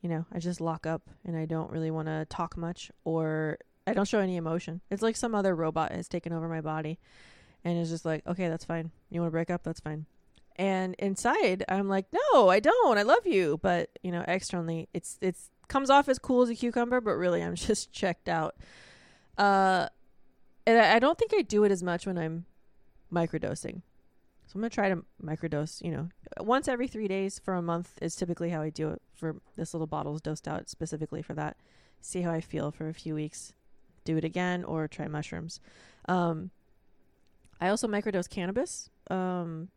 you 0.00 0.08
know, 0.08 0.26
I 0.32 0.38
just 0.38 0.60
lock 0.60 0.86
up 0.86 1.02
and 1.24 1.36
I 1.36 1.44
don't 1.44 1.70
really 1.70 1.90
want 1.90 2.06
to 2.08 2.26
talk 2.28 2.56
much 2.56 2.90
or 3.04 3.58
I 3.86 3.94
don't 3.94 4.08
show 4.08 4.20
any 4.20 4.36
emotion. 4.36 4.80
It's 4.90 5.02
like 5.02 5.16
some 5.16 5.34
other 5.34 5.54
robot 5.54 5.92
has 5.92 6.08
taken 6.08 6.32
over 6.32 6.48
my 6.48 6.60
body 6.60 6.98
and 7.64 7.78
it's 7.78 7.90
just 7.90 8.04
like, 8.04 8.26
okay, 8.26 8.48
that's 8.48 8.64
fine. 8.64 8.90
You 9.10 9.20
want 9.20 9.28
to 9.28 9.32
break 9.32 9.50
up? 9.50 9.62
That's 9.64 9.80
fine. 9.80 10.06
And 10.56 10.94
inside, 10.98 11.64
I'm 11.68 11.88
like, 11.88 12.06
no, 12.12 12.48
I 12.48 12.60
don't. 12.60 12.98
I 12.98 13.02
love 13.02 13.26
you. 13.26 13.58
But, 13.62 13.90
you 14.02 14.10
know, 14.10 14.24
externally, 14.26 14.88
it's, 14.92 15.18
it's, 15.20 15.50
comes 15.68 15.90
off 15.90 16.08
as 16.08 16.18
cool 16.18 16.42
as 16.42 16.50
a 16.50 16.54
cucumber, 16.54 17.00
but 17.00 17.12
really 17.12 17.42
I'm 17.42 17.54
just 17.56 17.92
checked 17.92 18.28
out. 18.28 18.56
Uh, 19.36 19.88
and 20.66 20.78
I, 20.78 20.96
I 20.96 20.98
don't 20.98 21.18
think 21.18 21.32
I 21.34 21.42
do 21.42 21.64
it 21.64 21.72
as 21.72 21.82
much 21.82 22.06
when 22.06 22.18
I'm 22.18 22.46
microdosing. 23.12 23.82
So 24.48 24.52
I'm 24.54 24.62
gonna 24.62 24.70
try 24.70 24.88
to 24.88 25.04
microdose. 25.22 25.84
You 25.84 25.90
know, 25.90 26.08
once 26.40 26.68
every 26.68 26.88
three 26.88 27.06
days 27.06 27.38
for 27.38 27.52
a 27.54 27.60
month 27.60 27.92
is 28.00 28.16
typically 28.16 28.48
how 28.48 28.62
I 28.62 28.70
do 28.70 28.88
it. 28.88 29.02
For 29.14 29.36
this 29.56 29.74
little 29.74 29.86
bottle 29.86 30.14
is 30.14 30.22
dosed 30.22 30.48
out 30.48 30.70
specifically 30.70 31.20
for 31.20 31.34
that. 31.34 31.58
See 32.00 32.22
how 32.22 32.32
I 32.32 32.40
feel 32.40 32.70
for 32.70 32.88
a 32.88 32.94
few 32.94 33.14
weeks. 33.14 33.52
Do 34.04 34.16
it 34.16 34.24
again 34.24 34.64
or 34.64 34.88
try 34.88 35.06
mushrooms. 35.06 35.60
Um, 36.08 36.50
I 37.60 37.68
also 37.68 37.88
microdose 37.88 38.30
cannabis. 38.30 38.88
Um, 39.10 39.68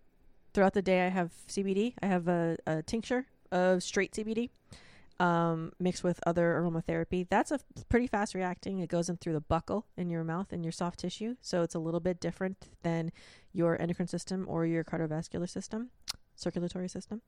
throughout 0.54 0.74
the 0.74 0.82
day, 0.82 1.06
I 1.06 1.10
have 1.10 1.32
CBD. 1.50 1.96
I 2.02 2.06
have 2.06 2.30
a, 2.30 2.56
a 2.66 2.82
tincture 2.82 3.26
of 3.52 3.84
straight 3.84 4.14
CBD 4.14 4.52
um, 5.22 5.72
mixed 5.80 6.04
with 6.04 6.20
other 6.26 6.60
aromatherapy. 6.60 7.28
That's 7.30 7.52
a 7.52 7.60
pretty 7.90 8.08
fast 8.08 8.34
reacting. 8.34 8.80
It 8.80 8.90
goes 8.90 9.08
in 9.08 9.18
through 9.18 9.34
the 9.34 9.42
buccal 9.42 9.84
in 9.96 10.10
your 10.10 10.24
mouth 10.24 10.52
and 10.52 10.66
your 10.66 10.72
soft 10.72 11.00
tissue. 11.00 11.36
So 11.42 11.62
it's 11.62 11.76
a 11.76 11.80
little 11.80 12.00
bit 12.00 12.20
different 12.20 12.58
than 12.82 13.12
your 13.54 13.82
endocrine 13.82 14.08
system 14.08 14.46
or 14.48 14.66
your 14.66 14.84
cardiovascular 14.84 15.50
system, 15.50 15.90
circulatory 16.36 16.88
system, 16.88 17.22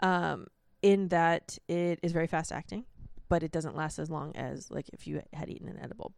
um, 0.00 0.46
in 0.82 1.08
that 1.08 1.58
it 1.68 1.98
is 2.02 2.12
very 2.12 2.26
fast 2.26 2.52
acting, 2.52 2.84
but 3.28 3.42
it 3.42 3.52
doesn't 3.52 3.76
last 3.76 3.98
as 3.98 4.10
long 4.10 4.34
as 4.36 4.70
like 4.70 4.88
if 4.92 5.06
you 5.06 5.22
had 5.32 5.48
eaten 5.48 5.68
an 5.68 5.78
edible. 5.78 6.12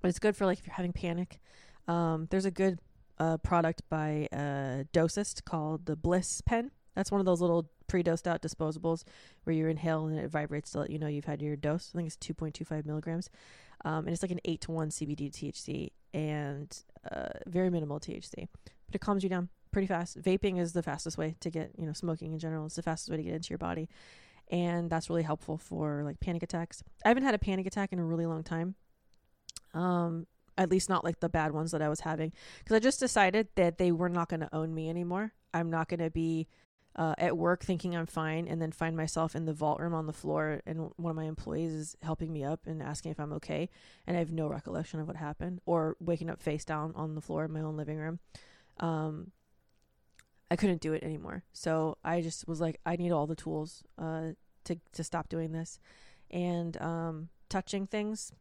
But 0.00 0.08
it's 0.08 0.18
good 0.18 0.36
for 0.36 0.46
like 0.46 0.58
if 0.58 0.66
you're 0.66 0.74
having 0.74 0.92
panic. 0.92 1.40
Um, 1.86 2.26
there's 2.30 2.44
a 2.44 2.50
good 2.50 2.80
uh, 3.18 3.36
product 3.38 3.82
by 3.88 4.28
uh, 4.32 4.84
Dosist 4.92 5.44
called 5.44 5.86
the 5.86 5.96
Bliss 5.96 6.40
Pen. 6.40 6.70
That's 6.94 7.10
one 7.10 7.20
of 7.20 7.26
those 7.26 7.40
little 7.40 7.70
pre-dosed 7.92 8.26
out 8.26 8.40
disposables 8.40 9.04
where 9.44 9.54
you 9.54 9.66
inhale 9.66 10.06
and 10.06 10.18
it 10.18 10.30
vibrates 10.30 10.70
to 10.70 10.78
let 10.78 10.88
you 10.88 10.98
know 10.98 11.08
you've 11.08 11.26
had 11.26 11.42
your 11.42 11.56
dose. 11.56 11.90
I 11.94 11.98
think 11.98 12.06
it's 12.06 12.16
2.25 12.16 12.86
milligrams. 12.86 13.28
Um, 13.84 14.06
and 14.06 14.14
it's 14.14 14.22
like 14.22 14.30
an 14.30 14.40
8 14.46 14.62
to 14.62 14.72
1 14.72 14.88
CBD 14.88 15.30
THC 15.30 15.90
and 16.14 16.74
uh, 17.10 17.28
very 17.46 17.68
minimal 17.68 18.00
THC. 18.00 18.48
But 18.86 18.94
it 18.94 19.02
calms 19.02 19.22
you 19.22 19.28
down 19.28 19.50
pretty 19.72 19.86
fast. 19.86 20.18
Vaping 20.22 20.58
is 20.58 20.72
the 20.72 20.82
fastest 20.82 21.18
way 21.18 21.36
to 21.40 21.50
get, 21.50 21.72
you 21.76 21.84
know, 21.84 21.92
smoking 21.92 22.32
in 22.32 22.38
general 22.38 22.64
is 22.64 22.76
the 22.76 22.82
fastest 22.82 23.10
way 23.10 23.18
to 23.18 23.22
get 23.22 23.34
into 23.34 23.50
your 23.50 23.58
body. 23.58 23.90
And 24.50 24.88
that's 24.88 25.10
really 25.10 25.22
helpful 25.22 25.58
for 25.58 26.02
like 26.02 26.18
panic 26.18 26.42
attacks. 26.42 26.82
I 27.04 27.08
haven't 27.08 27.24
had 27.24 27.34
a 27.34 27.38
panic 27.38 27.66
attack 27.66 27.92
in 27.92 27.98
a 27.98 28.04
really 28.04 28.24
long 28.24 28.42
time. 28.42 28.74
Um, 29.74 30.26
at 30.56 30.70
least 30.70 30.88
not 30.88 31.04
like 31.04 31.20
the 31.20 31.28
bad 31.28 31.52
ones 31.52 31.72
that 31.72 31.82
I 31.82 31.90
was 31.90 32.00
having 32.00 32.32
because 32.58 32.74
I 32.74 32.78
just 32.78 33.00
decided 33.00 33.48
that 33.56 33.76
they 33.76 33.92
were 33.92 34.08
not 34.08 34.30
going 34.30 34.40
to 34.40 34.54
own 34.54 34.74
me 34.74 34.88
anymore. 34.88 35.34
I'm 35.52 35.68
not 35.68 35.88
going 35.88 36.00
to 36.00 36.10
be 36.10 36.48
uh, 36.96 37.14
at 37.18 37.36
work 37.36 37.64
thinking 37.64 37.96
I'm 37.96 38.06
fine 38.06 38.46
and 38.46 38.60
then 38.60 38.72
find 38.72 38.96
myself 38.96 39.34
in 39.34 39.46
the 39.46 39.52
vault 39.52 39.80
room 39.80 39.94
on 39.94 40.06
the 40.06 40.12
floor 40.12 40.60
and 40.66 40.90
one 40.96 41.10
of 41.10 41.16
my 41.16 41.24
employees 41.24 41.72
is 41.72 41.96
helping 42.02 42.32
me 42.32 42.44
up 42.44 42.66
and 42.66 42.82
asking 42.82 43.12
if 43.12 43.20
I'm 43.20 43.32
okay 43.34 43.70
and 44.06 44.16
I 44.16 44.20
have 44.20 44.30
no 44.30 44.46
recollection 44.46 45.00
of 45.00 45.06
what 45.06 45.16
happened 45.16 45.60
or 45.64 45.96
waking 46.00 46.28
up 46.28 46.42
face 46.42 46.64
down 46.64 46.92
on 46.94 47.14
the 47.14 47.20
floor 47.20 47.44
in 47.44 47.52
my 47.52 47.60
own 47.60 47.76
living 47.76 47.98
room. 47.98 48.18
Um, 48.80 49.32
I 50.50 50.56
couldn't 50.56 50.82
do 50.82 50.92
it 50.92 51.02
anymore. 51.02 51.44
So 51.54 51.96
I 52.04 52.20
just 52.20 52.46
was 52.46 52.60
like, 52.60 52.78
I 52.84 52.96
need 52.96 53.10
all 53.10 53.26
the 53.26 53.34
tools 53.34 53.82
uh, 53.96 54.32
to, 54.64 54.78
to 54.92 55.02
stop 55.02 55.30
doing 55.30 55.52
this. 55.52 55.80
And 56.30 56.80
um, 56.80 57.28
touching 57.48 57.86
things 57.86 58.32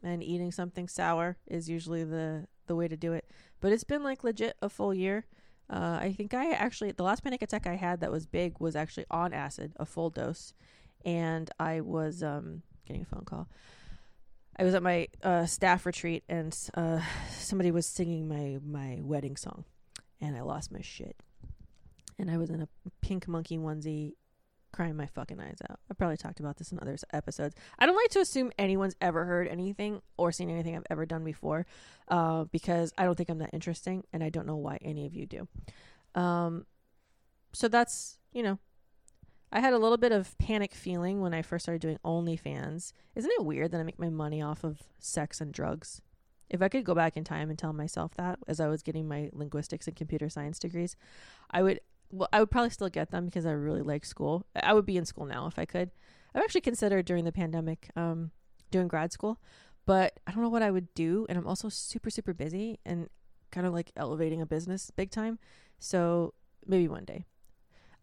and 0.00 0.22
eating 0.22 0.52
something 0.52 0.86
sour 0.86 1.38
is 1.46 1.68
usually 1.68 2.04
the, 2.04 2.46
the 2.68 2.76
way 2.76 2.86
to 2.86 2.96
do 2.96 3.12
it. 3.14 3.28
But 3.60 3.72
it's 3.72 3.82
been 3.82 4.04
like 4.04 4.22
legit 4.22 4.56
a 4.62 4.68
full 4.68 4.94
year. 4.94 5.26
Uh, 5.68 5.98
I 6.00 6.12
think 6.12 6.32
I 6.32 6.52
actually 6.52 6.92
the 6.92 7.02
last 7.02 7.24
panic 7.24 7.42
attack 7.42 7.66
I 7.66 7.74
had 7.74 8.00
that 8.00 8.12
was 8.12 8.26
big 8.26 8.60
was 8.60 8.76
actually 8.76 9.06
on 9.10 9.32
acid, 9.32 9.72
a 9.76 9.84
full 9.84 10.10
dose, 10.10 10.54
and 11.04 11.50
I 11.58 11.80
was 11.80 12.22
um, 12.22 12.62
getting 12.86 13.02
a 13.02 13.04
phone 13.04 13.24
call. 13.24 13.48
I 14.58 14.64
was 14.64 14.74
at 14.74 14.82
my 14.82 15.08
uh, 15.22 15.44
staff 15.46 15.84
retreat 15.84 16.24
and 16.28 16.56
uh, 16.74 17.00
somebody 17.30 17.70
was 17.70 17.86
singing 17.86 18.28
my 18.28 18.58
my 18.64 19.00
wedding 19.02 19.36
song, 19.36 19.64
and 20.20 20.36
I 20.36 20.42
lost 20.42 20.70
my 20.70 20.82
shit. 20.82 21.16
And 22.18 22.30
I 22.30 22.38
was 22.38 22.48
in 22.48 22.62
a 22.62 22.68
pink 23.02 23.28
monkey 23.28 23.58
onesie 23.58 24.14
crying 24.76 24.94
my 24.94 25.06
fucking 25.06 25.40
eyes 25.40 25.56
out. 25.70 25.80
I've 25.90 25.96
probably 25.96 26.18
talked 26.18 26.38
about 26.38 26.58
this 26.58 26.70
in 26.70 26.78
other 26.80 26.96
episodes. 27.12 27.54
I 27.78 27.86
don't 27.86 27.96
like 27.96 28.10
to 28.10 28.20
assume 28.20 28.52
anyone's 28.58 28.94
ever 29.00 29.24
heard 29.24 29.48
anything 29.48 30.02
or 30.18 30.30
seen 30.32 30.50
anything 30.50 30.76
I've 30.76 30.86
ever 30.90 31.06
done 31.06 31.24
before, 31.24 31.66
uh, 32.08 32.44
because 32.44 32.92
I 32.98 33.04
don't 33.04 33.16
think 33.16 33.30
I'm 33.30 33.38
that 33.38 33.54
interesting, 33.54 34.04
and 34.12 34.22
I 34.22 34.28
don't 34.28 34.46
know 34.46 34.56
why 34.56 34.78
any 34.82 35.06
of 35.06 35.14
you 35.14 35.26
do. 35.26 35.48
Um, 36.14 36.66
so 37.52 37.68
that's 37.68 38.18
you 38.32 38.42
know, 38.42 38.58
I 39.50 39.60
had 39.60 39.72
a 39.72 39.78
little 39.78 39.96
bit 39.96 40.12
of 40.12 40.36
panic 40.36 40.74
feeling 40.74 41.22
when 41.22 41.32
I 41.32 41.40
first 41.40 41.64
started 41.64 41.80
doing 41.80 41.98
OnlyFans. 42.04 42.92
Isn't 43.14 43.32
it 43.38 43.46
weird 43.46 43.70
that 43.70 43.80
I 43.80 43.82
make 43.82 43.98
my 43.98 44.10
money 44.10 44.42
off 44.42 44.62
of 44.62 44.82
sex 44.98 45.40
and 45.40 45.54
drugs? 45.54 46.02
If 46.50 46.60
I 46.60 46.68
could 46.68 46.84
go 46.84 46.94
back 46.94 47.16
in 47.16 47.24
time 47.24 47.48
and 47.48 47.58
tell 47.58 47.72
myself 47.72 48.14
that 48.16 48.38
as 48.46 48.60
I 48.60 48.68
was 48.68 48.82
getting 48.82 49.08
my 49.08 49.30
linguistics 49.32 49.86
and 49.86 49.96
computer 49.96 50.28
science 50.28 50.58
degrees, 50.58 50.96
I 51.50 51.62
would 51.62 51.80
well, 52.10 52.28
I 52.32 52.40
would 52.40 52.50
probably 52.50 52.70
still 52.70 52.88
get 52.88 53.10
them 53.10 53.26
because 53.26 53.46
I 53.46 53.52
really 53.52 53.82
like 53.82 54.04
school. 54.04 54.46
I 54.54 54.72
would 54.74 54.86
be 54.86 54.96
in 54.96 55.04
school 55.04 55.26
now 55.26 55.46
if 55.46 55.58
I 55.58 55.64
could. 55.64 55.90
I've 56.34 56.42
actually 56.42 56.60
considered 56.60 57.06
during 57.06 57.24
the 57.24 57.32
pandemic 57.32 57.90
um, 57.96 58.30
doing 58.70 58.88
grad 58.88 59.12
school, 59.12 59.40
but 59.86 60.20
I 60.26 60.32
don't 60.32 60.42
know 60.42 60.48
what 60.48 60.62
I 60.62 60.70
would 60.70 60.92
do. 60.94 61.26
And 61.28 61.38
I'm 61.38 61.46
also 61.46 61.68
super, 61.68 62.10
super 62.10 62.34
busy 62.34 62.78
and 62.84 63.08
kind 63.50 63.66
of 63.66 63.72
like 63.72 63.92
elevating 63.96 64.40
a 64.40 64.46
business 64.46 64.90
big 64.90 65.10
time. 65.10 65.38
So 65.78 66.34
maybe 66.66 66.88
one 66.88 67.04
day. 67.04 67.24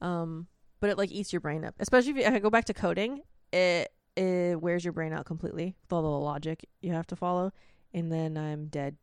Um, 0.02 0.48
but 0.80 0.90
it 0.90 0.98
like 0.98 1.12
eats 1.12 1.32
your 1.32 1.40
brain 1.40 1.64
up, 1.64 1.76
especially 1.80 2.12
if, 2.12 2.18
you, 2.18 2.24
if 2.24 2.34
I 2.34 2.40
go 2.40 2.50
back 2.50 2.66
to 2.66 2.74
coding. 2.74 3.22
It 3.52 3.92
it 4.16 4.62
wears 4.62 4.84
your 4.84 4.94
brain 4.94 5.14
out 5.14 5.26
completely 5.26 5.76
with 5.84 5.94
all 5.94 6.02
the 6.02 6.26
logic 6.26 6.66
you 6.82 6.92
have 6.92 7.08
to 7.08 7.16
follow, 7.16 7.52
and 7.94 8.12
then 8.12 8.38
I'm 8.38 8.68
dead, 8.68 8.98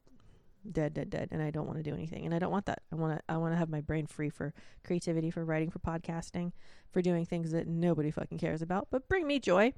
dead, 0.71 0.95
dead, 0.95 1.11
dead, 1.11 1.29
and 1.31 1.43
I 1.43 1.51
don't 1.51 1.67
want 1.67 1.79
to 1.79 1.83
do 1.83 1.95
anything, 1.95 2.25
and 2.25 2.35
I 2.35 2.39
don't 2.39 2.51
want 2.51 2.67
that. 2.67 2.83
I 2.93 2.97
want 2.97 3.19
to 3.19 3.23
I 3.29 3.37
want 3.37 3.53
to 3.53 3.59
have 3.59 3.69
my 3.69 3.81
brain 3.81 4.07
free 4.07 4.31
for 4.31 4.53
creativity, 4.85 5.31
for 5.31 5.45
writing, 5.45 5.71
for 5.71 5.79
podcasting, 5.79 6.53
for 6.91 7.03
doing 7.03 7.25
things 7.25 7.53
that 7.53 7.67
nobody 7.67 8.11
fucking 8.11 8.39
cares 8.39 8.63
about, 8.63 8.89
but 8.91 9.09
bring 9.09 9.27
me 9.27 9.39
joy. 9.39 9.73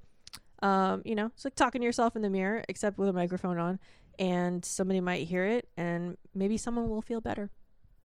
Um, 0.62 1.02
you 1.04 1.14
know, 1.14 1.26
it's 1.34 1.44
like 1.44 1.56
talking 1.56 1.80
to 1.80 1.84
yourself 1.84 2.14
in 2.14 2.22
the 2.22 2.30
mirror, 2.30 2.64
except 2.68 2.96
with 2.96 3.08
a 3.08 3.12
microphone 3.12 3.58
on, 3.58 3.80
and 4.18 4.64
somebody 4.64 5.00
might 5.00 5.26
hear 5.26 5.44
it, 5.44 5.68
and 5.76 6.16
maybe 6.34 6.56
someone 6.56 6.88
will 6.88 7.02
feel 7.02 7.20
better. 7.20 7.50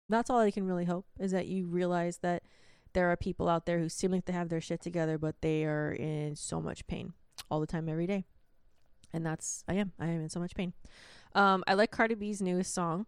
That's 0.09 0.29
all 0.29 0.39
I 0.39 0.51
can 0.51 0.67
really 0.67 0.85
hope 0.85 1.05
is 1.19 1.31
that 1.31 1.47
you 1.47 1.65
realize 1.65 2.17
that 2.17 2.43
there 2.93 3.09
are 3.09 3.15
people 3.15 3.47
out 3.47 3.65
there 3.65 3.79
who 3.79 3.87
seem 3.87 4.11
like 4.11 4.25
they 4.25 4.33
have 4.33 4.49
their 4.49 4.59
shit 4.59 4.81
together, 4.81 5.17
but 5.17 5.41
they 5.41 5.63
are 5.63 5.93
in 5.93 6.35
so 6.35 6.61
much 6.61 6.85
pain 6.87 7.13
all 7.49 7.61
the 7.61 7.67
time, 7.67 7.87
every 7.87 8.07
day. 8.07 8.25
And 9.13 9.25
that's, 9.25 9.63
I 9.67 9.75
am. 9.75 9.93
I 9.99 10.07
am 10.07 10.21
in 10.21 10.29
so 10.29 10.39
much 10.39 10.55
pain. 10.55 10.73
Um, 11.33 11.63
I 11.67 11.73
like 11.75 11.91
Cardi 11.91 12.15
B's 12.15 12.41
newest 12.41 12.73
song, 12.73 13.05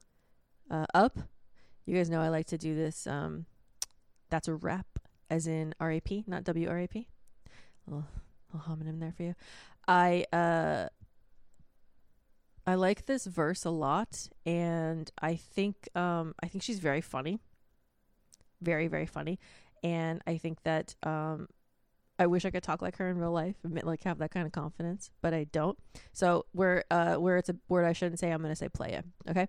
uh, 0.71 0.86
Up. 0.93 1.17
You 1.86 1.95
guys 1.95 2.09
know 2.09 2.21
I 2.21 2.29
like 2.29 2.47
to 2.47 2.57
do 2.57 2.75
this. 2.75 3.05
Um, 3.05 3.45
that's 4.29 4.47
a 4.47 4.53
rap, 4.53 4.88
as 5.29 5.47
in 5.47 5.75
R 5.79 5.91
A 5.91 5.99
P, 5.99 6.23
not 6.25 6.43
W 6.45 6.69
R 6.69 6.79
A 6.79 6.88
P. 6.88 7.07
Little, 7.86 8.05
homonym 8.55 8.99
there 8.99 9.12
for 9.12 9.23
you. 9.23 9.36
I, 9.88 10.25
uh, 10.31 10.88
I 12.65 12.75
like 12.75 13.05
this 13.05 13.25
verse 13.25 13.65
a 13.65 13.69
lot, 13.69 14.29
and 14.45 15.12
I 15.21 15.36
think 15.36 15.89
um, 15.95 16.33
I 16.41 16.47
think 16.47 16.63
she's 16.63 16.79
very 16.79 17.01
funny, 17.01 17.39
very 18.62 18.88
very 18.88 19.05
funny, 19.05 19.38
and 19.83 20.21
I 20.25 20.38
think 20.38 20.63
that 20.63 20.95
um, 21.03 21.49
I 22.19 22.28
wish 22.28 22.45
I 22.45 22.52
could 22.52 22.63
talk 22.63 22.82
like 22.82 22.97
her 22.97 23.10
in 23.10 23.17
real 23.17 23.32
life, 23.32 23.56
like 23.63 24.04
have 24.04 24.19
that 24.19 24.32
kind 24.32 24.45
of 24.45 24.52
confidence, 24.52 25.10
but 25.21 25.34
I 25.34 25.45
don't. 25.45 25.78
So 26.12 26.45
where 26.52 26.84
uh, 26.91 27.15
where 27.15 27.38
it's 27.38 27.49
a 27.49 27.56
word 27.67 27.86
I 27.86 27.93
shouldn't 27.93 28.19
say, 28.19 28.32
I'm 28.32 28.41
gonna 28.41 28.56
say 28.56 28.69
playa. 28.69 29.04
Okay. 29.30 29.47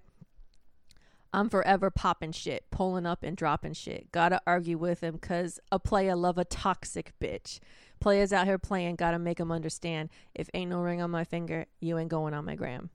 I'm 1.33 1.51
forever 1.51 1.91
popping 1.91 2.31
shit, 2.31 2.71
pulling 2.71 3.07
up 3.07 3.25
and 3.25 3.37
dropping 3.37 3.73
shit. 3.73 4.13
Gotta 4.13 4.41
argue 4.47 4.79
with 4.79 5.03
him 5.03 5.19
cause 5.19 5.59
a 5.73 5.79
playa 5.79 6.17
love 6.17 6.39
a 6.39 6.45
toxic 6.45 7.13
bitch. 7.21 7.59
Players 8.01 8.33
out 8.33 8.47
here 8.47 8.59
playing, 8.59 8.97
gotta 8.97 9.19
make 9.19 9.39
them 9.39 9.53
understand. 9.53 10.11
If 10.35 10.49
ain't 10.55 10.71
no 10.71 10.79
ring 10.79 11.03
on 11.03 11.11
my 11.11 11.25
finger, 11.25 11.67
you 11.81 11.99
ain't 11.99 12.09
going 12.09 12.35
on 12.35 12.45
my 12.45 12.55
gram. 12.55 12.89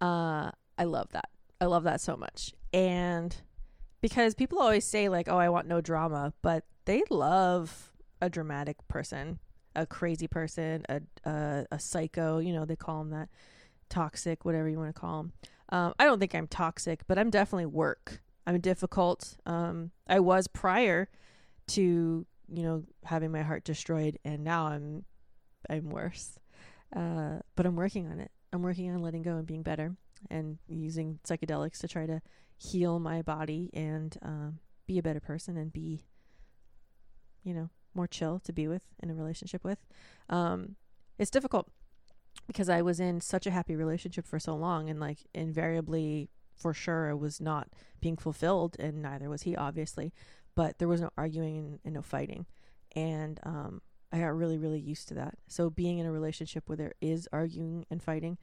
Uh, 0.00 0.50
I 0.76 0.84
love 0.84 1.10
that. 1.12 1.30
I 1.60 1.66
love 1.66 1.84
that 1.84 2.00
so 2.00 2.16
much. 2.16 2.52
And 2.74 3.34
because 4.02 4.34
people 4.34 4.58
always 4.58 4.84
say 4.84 5.08
like, 5.08 5.28
"Oh, 5.28 5.38
I 5.38 5.48
want 5.48 5.66
no 5.66 5.80
drama," 5.80 6.34
but 6.42 6.64
they 6.84 7.02
love 7.10 7.92
a 8.20 8.30
dramatic 8.30 8.76
person, 8.88 9.38
a 9.74 9.86
crazy 9.86 10.26
person, 10.26 10.84
a 10.88 11.00
a, 11.24 11.66
a 11.72 11.78
psycho. 11.78 12.38
You 12.38 12.52
know, 12.52 12.64
they 12.64 12.76
call 12.76 12.98
them 13.00 13.10
that, 13.10 13.28
toxic, 13.88 14.44
whatever 14.44 14.68
you 14.68 14.78
want 14.78 14.94
to 14.94 15.00
call 15.00 15.22
them. 15.22 15.32
Um, 15.70 15.94
I 15.98 16.04
don't 16.04 16.18
think 16.18 16.34
I'm 16.34 16.46
toxic, 16.46 17.00
but 17.06 17.18
I'm 17.18 17.30
definitely 17.30 17.66
work. 17.66 18.20
I'm 18.46 18.60
difficult. 18.60 19.36
Um, 19.46 19.90
I 20.08 20.20
was 20.20 20.46
prior 20.46 21.08
to 21.68 22.26
you 22.48 22.62
know 22.62 22.84
having 23.04 23.32
my 23.32 23.42
heart 23.42 23.64
destroyed, 23.64 24.18
and 24.24 24.44
now 24.44 24.66
I'm 24.66 25.04
I'm 25.68 25.90
worse. 25.90 26.38
Uh, 26.94 27.40
but 27.56 27.66
I'm 27.66 27.76
working 27.76 28.06
on 28.06 28.20
it. 28.20 28.30
I'm 28.52 28.62
working 28.62 28.90
on 28.90 29.02
letting 29.02 29.22
go 29.22 29.36
and 29.36 29.46
being 29.46 29.62
better 29.62 29.96
and 30.30 30.58
using 30.68 31.18
psychedelics 31.26 31.78
to 31.78 31.88
try 31.88 32.06
to 32.06 32.22
heal 32.56 32.98
my 32.98 33.22
body 33.22 33.70
and 33.74 34.16
um, 34.22 34.58
be 34.86 34.98
a 34.98 35.02
better 35.02 35.20
person 35.20 35.56
and 35.56 35.72
be, 35.72 36.04
you 37.42 37.52
know, 37.52 37.70
more 37.96 38.06
chill 38.06 38.38
to 38.40 38.52
be 38.52 38.68
with 38.68 38.82
in 39.02 39.10
a 39.10 39.14
relationship 39.14 39.64
with. 39.64 39.78
Um, 40.28 40.76
it's 41.18 41.30
difficult 41.30 41.68
because 42.46 42.68
I 42.68 42.82
was 42.82 43.00
in 43.00 43.20
such 43.20 43.46
a 43.46 43.50
happy 43.50 43.74
relationship 43.74 44.26
for 44.26 44.38
so 44.38 44.54
long 44.54 44.88
and 44.88 45.00
like 45.00 45.18
invariably 45.34 46.28
for 46.54 46.72
sure 46.72 47.08
it 47.08 47.16
was 47.16 47.40
not 47.40 47.68
being 48.00 48.16
fulfilled 48.16 48.76
and 48.78 49.02
neither 49.02 49.28
was 49.28 49.42
he 49.42 49.56
obviously 49.56 50.12
but 50.54 50.78
there 50.78 50.88
was 50.88 51.00
no 51.00 51.10
arguing 51.18 51.58
and, 51.58 51.78
and 51.84 51.94
no 51.94 52.02
fighting 52.02 52.46
and 52.94 53.40
um, 53.42 53.80
I 54.12 54.20
got 54.20 54.36
really, 54.36 54.58
really 54.58 54.80
used 54.80 55.08
to 55.08 55.14
that. 55.14 55.34
So 55.48 55.68
being 55.68 55.98
in 55.98 56.06
a 56.06 56.12
relationship 56.12 56.64
where 56.66 56.76
there 56.76 56.94
is 57.00 57.28
arguing 57.32 57.84
and 57.90 58.02
fighting 58.02 58.38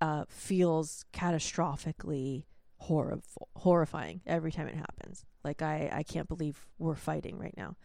uh, 0.00 0.24
feels 0.28 1.04
catastrophically 1.12 2.44
horrible, 2.78 3.48
horrifying 3.56 4.22
every 4.26 4.52
time 4.52 4.68
it 4.68 4.76
happens. 4.76 5.26
Like 5.44 5.62
I, 5.62 5.90
I 5.92 6.02
can't 6.02 6.28
believe 6.28 6.66
we're 6.78 6.94
fighting 6.94 7.38
right 7.38 7.54
now. 7.56 7.76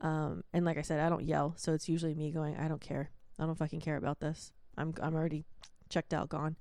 Um, 0.00 0.44
and 0.52 0.64
like 0.64 0.78
I 0.78 0.82
said, 0.82 1.00
I 1.00 1.08
don't 1.08 1.24
yell, 1.24 1.54
so 1.56 1.72
it's 1.72 1.88
usually 1.88 2.14
me 2.14 2.30
going, 2.30 2.56
I 2.56 2.68
don't 2.68 2.80
care. 2.80 3.10
I 3.38 3.46
don't 3.46 3.58
fucking 3.58 3.80
care 3.80 3.96
about 3.96 4.20
this. 4.20 4.52
I'm, 4.76 4.94
I'm 5.02 5.14
already 5.14 5.44
checked 5.88 6.14
out, 6.14 6.28
gone. 6.28 6.56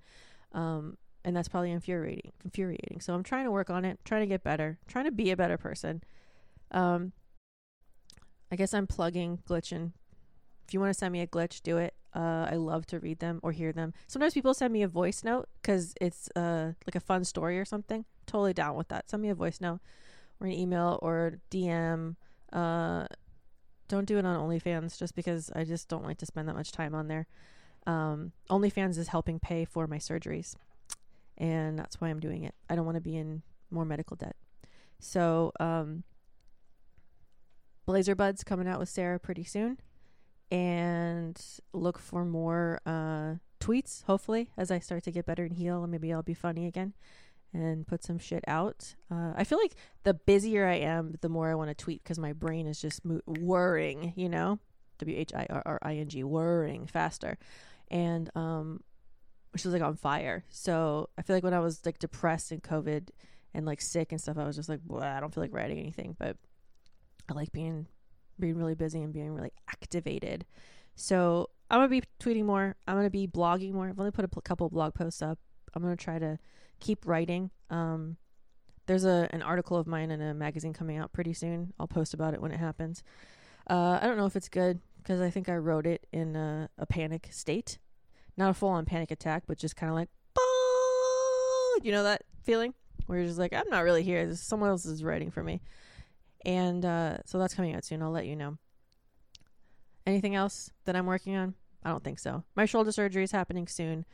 Um, 0.51 0.97
and 1.23 1.35
that's 1.35 1.47
probably 1.47 1.71
infuriating, 1.71 2.31
infuriating. 2.43 3.01
So 3.01 3.13
I'm 3.13 3.23
trying 3.23 3.45
to 3.45 3.51
work 3.51 3.69
on 3.69 3.85
it, 3.85 3.99
trying 4.03 4.21
to 4.21 4.27
get 4.27 4.43
better, 4.43 4.79
trying 4.87 5.05
to 5.05 5.11
be 5.11 5.31
a 5.31 5.37
better 5.37 5.57
person. 5.57 6.01
Um, 6.71 7.13
I 8.51 8.55
guess 8.55 8.73
I'm 8.73 8.87
plugging 8.87 9.39
glitching 9.47 9.91
if 10.69 10.73
you 10.75 10.79
want 10.79 10.91
to 10.91 10.97
send 10.97 11.11
me 11.11 11.21
a 11.21 11.27
glitch, 11.27 11.63
do 11.63 11.77
it. 11.77 11.95
Uh, 12.15 12.47
I 12.47 12.55
love 12.57 12.85
to 12.87 12.99
read 12.99 13.17
them 13.17 13.39
or 13.41 13.51
hear 13.51 13.73
them. 13.73 13.91
Sometimes 14.05 14.35
people 14.35 14.53
send 14.53 14.71
me 14.71 14.83
a 14.83 14.87
voice 14.87 15.23
note 15.23 15.49
because 15.59 15.95
it's 15.99 16.29
uh, 16.35 16.73
like 16.85 16.93
a 16.93 16.99
fun 16.99 17.23
story 17.23 17.57
or 17.57 17.65
something. 17.65 18.05
Totally 18.27 18.53
down 18.53 18.75
with 18.75 18.87
that. 18.89 19.09
Send 19.09 19.23
me 19.23 19.29
a 19.29 19.35
voice 19.35 19.59
note 19.59 19.79
or 20.39 20.45
an 20.45 20.53
email 20.53 20.99
or 21.01 21.39
DM. 21.49 22.17
Uh, 22.53 23.07
don't 23.89 24.05
do 24.05 24.17
it 24.17 24.25
on 24.25 24.39
OnlyFans 24.39 24.97
just 24.97 25.15
because 25.15 25.51
I 25.53 25.65
just 25.65 25.89
don't 25.89 26.05
like 26.05 26.19
to 26.19 26.25
spend 26.25 26.47
that 26.47 26.55
much 26.55 26.71
time 26.71 26.95
on 26.95 27.07
there. 27.07 27.27
Um, 27.85 28.31
OnlyFans 28.49 28.97
is 28.97 29.09
helping 29.09 29.39
pay 29.39 29.65
for 29.65 29.87
my 29.87 29.97
surgeries, 29.97 30.55
and 31.37 31.77
that's 31.77 31.99
why 31.99 32.07
I'm 32.07 32.19
doing 32.19 32.43
it. 32.43 32.55
I 32.69 32.75
don't 32.75 32.85
want 32.85 32.95
to 32.95 33.01
be 33.01 33.17
in 33.17 33.41
more 33.69 33.85
medical 33.85 34.15
debt. 34.15 34.35
So, 34.99 35.51
um, 35.59 36.03
Blazer 37.85 38.15
Buds 38.15 38.43
coming 38.43 38.67
out 38.67 38.79
with 38.79 38.89
Sarah 38.89 39.19
pretty 39.19 39.43
soon 39.43 39.79
and 40.51 41.41
look 41.73 41.97
for 41.97 42.23
more 42.23 42.79
uh, 42.85 43.35
tweets, 43.59 44.03
hopefully, 44.03 44.51
as 44.55 44.69
I 44.69 44.79
start 44.79 45.03
to 45.05 45.11
get 45.11 45.25
better 45.25 45.43
and 45.43 45.53
heal. 45.53 45.81
And 45.81 45.91
maybe 45.91 46.13
I'll 46.13 46.21
be 46.21 46.33
funny 46.33 46.67
again 46.67 46.93
and 47.53 47.87
put 47.87 48.03
some 48.03 48.19
shit 48.19 48.43
out. 48.47 48.95
Uh, 49.11 49.33
I 49.35 49.43
feel 49.43 49.57
like 49.57 49.75
the 50.03 50.13
busier 50.13 50.67
I 50.67 50.75
am, 50.75 51.15
the 51.21 51.29
more 51.29 51.49
I 51.49 51.55
want 51.55 51.69
to 51.69 51.75
tweet 51.75 52.03
because 52.03 52.19
my 52.19 52.33
brain 52.33 52.67
is 52.67 52.79
just 52.79 53.03
mo- 53.03 53.21
whirring, 53.25 54.13
you 54.15 54.29
know? 54.29 54.59
W 54.99 55.17
H 55.17 55.33
I 55.33 55.47
R 55.49 55.63
R 55.65 55.79
I 55.81 55.95
N 55.95 56.09
G, 56.09 56.23
whirring 56.23 56.85
faster. 56.85 57.37
And, 57.89 58.29
um, 58.35 58.83
which 59.51 59.65
is 59.65 59.73
like 59.73 59.81
on 59.81 59.95
fire. 59.95 60.43
So 60.49 61.09
I 61.17 61.23
feel 61.23 61.35
like 61.35 61.43
when 61.43 61.53
I 61.53 61.59
was 61.59 61.85
like 61.85 61.99
depressed 61.99 62.51
and 62.51 62.61
COVID 62.61 63.09
and 63.53 63.65
like 63.65 63.81
sick 63.81 64.11
and 64.11 64.21
stuff, 64.21 64.37
I 64.37 64.45
was 64.45 64.55
just 64.55 64.69
like, 64.69 64.81
I 65.01 65.19
don't 65.19 65.33
feel 65.33 65.43
like 65.43 65.53
writing 65.53 65.79
anything, 65.79 66.15
but 66.19 66.37
I 67.29 67.33
like 67.33 67.51
being 67.51 67.87
being 68.39 68.57
really 68.57 68.75
busy 68.75 69.01
and 69.01 69.11
being 69.11 69.33
really 69.33 69.51
activated. 69.69 70.45
So 70.95 71.49
I'm 71.69 71.79
gonna 71.79 71.89
be 71.89 72.03
tweeting 72.19 72.45
more. 72.45 72.75
I'm 72.87 72.95
gonna 72.95 73.09
be 73.09 73.27
blogging 73.27 73.73
more. 73.73 73.89
I've 73.89 73.99
only 73.99 74.11
put 74.11 74.25
a 74.25 74.27
p- 74.27 74.41
couple 74.43 74.69
blog 74.69 74.93
posts 74.93 75.21
up. 75.21 75.39
I'm 75.73 75.81
gonna 75.81 75.95
try 75.95 76.19
to 76.19 76.37
keep 76.79 77.05
writing. 77.05 77.51
Um, 77.69 78.17
there's 78.85 79.05
a 79.05 79.27
an 79.31 79.41
article 79.41 79.77
of 79.77 79.87
mine 79.87 80.11
in 80.11 80.21
a 80.21 80.33
magazine 80.33 80.73
coming 80.73 80.97
out 80.97 81.13
pretty 81.13 81.33
soon. 81.33 81.73
I'll 81.79 81.87
post 81.87 82.13
about 82.13 82.33
it 82.33 82.41
when 82.41 82.51
it 82.51 82.59
happens. 82.59 83.03
Uh, 83.69 83.99
I 84.01 84.07
don't 84.07 84.17
know 84.17 84.25
if 84.25 84.35
it's 84.35 84.49
good 84.49 84.79
because 84.97 85.21
I 85.21 85.29
think 85.29 85.47
I 85.47 85.55
wrote 85.55 85.85
it 85.85 86.07
in 86.11 86.35
a, 86.35 86.69
a 86.77 86.85
panic 86.85 87.27
state, 87.31 87.77
not 88.35 88.49
a 88.49 88.53
full 88.53 88.69
on 88.69 88.85
panic 88.85 89.11
attack, 89.11 89.43
but 89.47 89.57
just 89.57 89.75
kind 89.75 89.89
of 89.89 89.95
like, 89.95 90.09
you 91.83 91.91
know 91.91 92.03
that 92.03 92.23
feeling 92.43 92.73
where 93.05 93.19
you're 93.19 93.27
just 93.27 93.39
like, 93.39 93.53
I'm 93.53 93.69
not 93.69 93.83
really 93.83 94.03
here. 94.03 94.35
Someone 94.35 94.69
else 94.69 94.85
is 94.85 95.03
writing 95.03 95.31
for 95.31 95.43
me. 95.43 95.61
And 96.45 96.85
uh, 96.85 97.17
so 97.25 97.37
that's 97.39 97.53
coming 97.53 97.75
out 97.75 97.83
soon. 97.83 98.01
I'll 98.01 98.11
let 98.11 98.25
you 98.25 98.35
know. 98.35 98.57
Anything 100.05 100.35
else 100.35 100.71
that 100.85 100.95
I'm 100.95 101.05
working 101.05 101.35
on? 101.35 101.53
I 101.83 101.89
don't 101.89 102.03
think 102.03 102.19
so. 102.19 102.43
My 102.55 102.65
shoulder 102.65 102.91
surgery 102.91 103.23
is 103.23 103.31
happening 103.31 103.67
soon. 103.67 104.05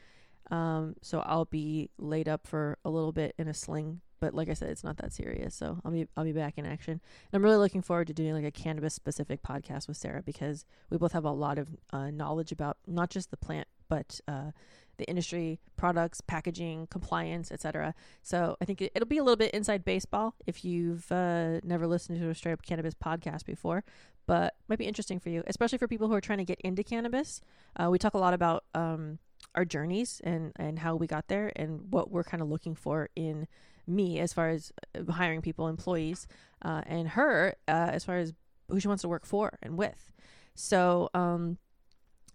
Um, 0.52 0.96
so 1.02 1.20
I'll 1.22 1.46
be 1.46 1.90
laid 1.98 2.28
up 2.28 2.46
for 2.48 2.78
a 2.86 2.90
little 2.90 3.12
bit 3.12 3.34
in 3.38 3.48
a 3.48 3.54
sling, 3.54 4.02
but 4.20 4.34
like 4.34 4.50
I 4.50 4.54
said, 4.54 4.70
it's 4.70 4.84
not 4.84 4.98
that 4.98 5.14
serious. 5.14 5.56
So 5.56 5.80
I'll 5.84 5.92
be 5.92 6.08
I'll 6.16 6.24
be 6.24 6.32
back 6.32 6.58
in 6.58 6.66
action. 6.66 6.94
And 6.94 7.34
I'm 7.34 7.44
really 7.44 7.58
looking 7.58 7.82
forward 7.82 8.08
to 8.08 8.14
doing 8.14 8.34
like 8.34 8.46
a 8.46 8.52
cannabis 8.52 8.94
specific 8.94 9.42
podcast 9.42 9.88
with 9.88 9.98
Sarah 9.98 10.22
because 10.24 10.66
we 10.90 10.98
both 10.98 11.14
have 11.14 11.26
a 11.26 11.32
lot 11.32 11.58
of 11.58 11.70
uh, 11.92 12.12
knowledge 12.12 12.52
about 12.52 12.78
not 12.88 13.10
just 13.10 13.32
the 13.32 13.38
plant, 13.38 13.68
but 13.90 14.20
uh, 14.28 14.52
the 14.98 15.06
industry, 15.06 15.60
products, 15.76 16.22
packaging, 16.22 16.88
compliance, 16.88 17.52
etc. 17.52 17.94
So 18.24 18.58
I 18.62 18.66
think 18.66 18.82
it, 18.82 18.92
will 18.98 19.06
be 19.06 19.18
a 19.18 19.24
little 19.24 19.36
bit 19.36 19.54
inside 19.54 19.84
baseball 19.84 20.36
if 20.46 20.64
you've 20.64 21.12
uh, 21.12 21.60
never 21.64 21.88
listened 21.88 22.20
to 22.20 22.30
a 22.30 22.36
straight 22.36 22.54
up 22.54 22.62
cannabis 22.62 22.94
podcast 22.94 23.46
before, 23.46 23.84
but 24.26 24.56
might 24.68 24.80
be 24.80 24.86
interesting 24.86 25.20
for 25.20 25.30
you, 25.30 25.44
especially 25.48 25.78
for 25.78 25.88
people 25.88 26.08
who 26.08 26.14
are 26.14 26.22
trying 26.22 26.40
to 26.40 26.46
get 26.46 26.60
into 26.62 26.84
cannabis. 26.84 27.42
Uh, 27.76 27.90
we 27.90 28.00
talk 28.00 28.14
a 28.14 28.18
lot 28.18 28.34
about 28.34 28.64
um, 28.74 29.20
our 29.56 29.66
journeys 29.66 30.22
and 30.24 30.52
and 30.58 30.80
how 30.80 30.96
we 30.96 31.08
got 31.08 31.28
there 31.28 31.52
and 31.56 31.92
what 31.92 32.12
we're 32.12 32.24
kind 32.24 32.44
of 32.44 32.50
looking 32.50 32.76
for 32.76 33.10
in 33.16 33.48
me 33.88 34.20
as 34.20 34.34
far 34.34 34.50
as 34.50 34.72
uh, 34.98 35.12
hiring 35.12 35.42
people, 35.42 35.68
employees, 35.68 36.28
uh, 36.64 36.82
and 36.86 37.10
her 37.10 37.56
uh, 37.68 37.90
as 37.92 38.04
far 38.04 38.18
as 38.18 38.34
who 38.70 38.80
she 38.80 38.88
wants 38.88 39.02
to 39.02 39.08
work 39.08 39.26
for 39.26 39.58
and 39.62 39.78
with. 39.78 40.12
So 40.56 41.10
um, 41.14 41.58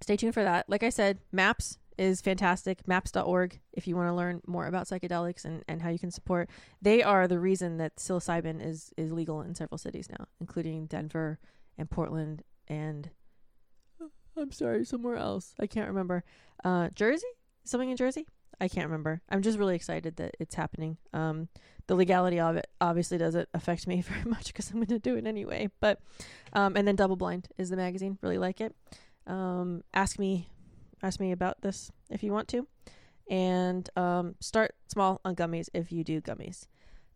stay 0.00 0.16
tuned 0.16 0.34
for 0.34 0.44
that. 0.44 0.68
Like 0.68 0.82
I 0.82 0.90
said, 0.90 1.18
MAPS 1.32 1.78
is 1.98 2.20
fantastic. 2.20 2.86
MAPS.org 2.86 3.60
if 3.72 3.86
you 3.86 3.96
want 3.96 4.08
to 4.08 4.14
learn 4.14 4.40
more 4.46 4.66
about 4.66 4.86
psychedelics 4.86 5.44
and, 5.44 5.62
and 5.68 5.82
how 5.82 5.90
you 5.90 5.98
can 5.98 6.10
support. 6.10 6.48
They 6.80 7.02
are 7.02 7.26
the 7.26 7.40
reason 7.40 7.78
that 7.78 7.96
psilocybin 7.96 8.64
is, 8.64 8.92
is 8.96 9.12
legal 9.12 9.42
in 9.42 9.54
several 9.54 9.78
cities 9.78 10.08
now, 10.08 10.26
including 10.40 10.86
Denver 10.86 11.38
and 11.76 11.90
Portland 11.90 12.42
and 12.68 13.10
I'm 14.36 14.52
sorry, 14.52 14.84
somewhere 14.84 15.16
else. 15.16 15.54
I 15.58 15.66
can't 15.66 15.88
remember. 15.88 16.24
Uh, 16.64 16.88
Jersey? 16.94 17.26
Something 17.64 17.90
in 17.90 17.96
Jersey? 17.96 18.26
I 18.60 18.68
can't 18.68 18.86
remember. 18.86 19.22
I'm 19.30 19.42
just 19.42 19.58
really 19.58 19.74
excited 19.74 20.16
that 20.16 20.36
it's 20.38 20.54
happening. 20.54 20.98
Um, 21.14 21.48
the 21.86 21.94
legality 21.94 22.38
of 22.38 22.56
it 22.56 22.68
obviously 22.80 23.16
doesn't 23.16 23.48
affect 23.54 23.86
me 23.86 24.02
very 24.08 24.24
much 24.24 24.48
because 24.48 24.70
I'm 24.70 24.76
going 24.76 24.88
to 24.88 24.98
do 24.98 25.16
it 25.16 25.26
anyway. 25.26 25.70
But, 25.80 26.00
um, 26.52 26.76
and 26.76 26.86
then 26.86 26.96
Double 26.96 27.16
Blind 27.16 27.48
is 27.56 27.70
the 27.70 27.76
magazine. 27.76 28.18
Really 28.20 28.38
like 28.38 28.60
it. 28.60 28.74
Um, 29.26 29.82
ask 29.94 30.18
me, 30.18 30.48
ask 31.02 31.20
me 31.20 31.32
about 31.32 31.62
this 31.62 31.90
if 32.10 32.22
you 32.22 32.32
want 32.32 32.48
to, 32.48 32.66
and 33.30 33.88
um, 33.96 34.34
start 34.40 34.74
small 34.88 35.20
on 35.24 35.36
gummies 35.36 35.68
if 35.72 35.92
you 35.92 36.04
do 36.04 36.20
gummies. 36.20 36.66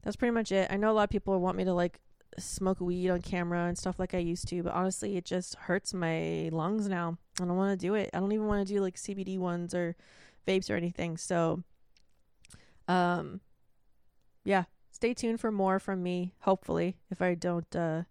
That's 0.02 0.16
pretty 0.16 0.32
much 0.32 0.52
it. 0.52 0.70
I 0.70 0.76
know 0.76 0.90
a 0.90 0.92
lot 0.92 1.04
of 1.04 1.10
people 1.10 1.38
want 1.40 1.56
me 1.56 1.64
to 1.64 1.72
like 1.74 1.98
smoke 2.38 2.80
weed 2.80 3.10
on 3.10 3.22
camera 3.22 3.66
and 3.66 3.78
stuff 3.78 3.98
like 3.98 4.14
I 4.14 4.18
used 4.18 4.48
to, 4.48 4.62
but 4.62 4.72
honestly, 4.72 5.16
it 5.16 5.24
just 5.24 5.54
hurts 5.54 5.94
my 5.94 6.48
lungs 6.52 6.88
now. 6.88 7.18
I 7.40 7.44
don't 7.44 7.56
want 7.56 7.78
to 7.78 7.86
do 7.86 7.94
it. 7.94 8.10
I 8.12 8.20
don't 8.20 8.32
even 8.32 8.46
want 8.46 8.66
to 8.66 8.74
do 8.74 8.80
like 8.80 8.96
CBD 8.96 9.38
ones 9.38 9.74
or 9.74 9.96
vapes 10.46 10.70
or 10.70 10.74
anything. 10.74 11.16
So, 11.16 11.62
um, 12.88 13.40
yeah, 14.44 14.64
stay 14.90 15.14
tuned 15.14 15.40
for 15.40 15.50
more 15.50 15.78
from 15.78 16.02
me. 16.02 16.34
Hopefully, 16.40 16.96
if 17.10 17.20
I 17.22 17.34
don't 17.34 17.74
uh, 17.74 18.02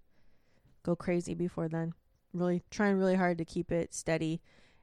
go 0.84 0.96
crazy 0.96 1.34
before 1.34 1.68
then, 1.68 1.94
really 2.34 2.64
trying 2.70 2.98
really 2.98 3.16
hard 3.16 3.38
to 3.38 3.46
keep 3.46 3.72
it 3.72 3.94
steady, 3.94 4.42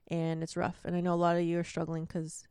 and 0.08 0.42
it's 0.42 0.56
rough. 0.56 0.80
And 0.84 0.96
I 0.96 1.00
know 1.00 1.14
a 1.14 1.16
lot 1.16 1.36
of 1.36 1.42
you 1.42 1.58
are 1.58 1.64
struggling 1.64 2.04
because 2.04 2.46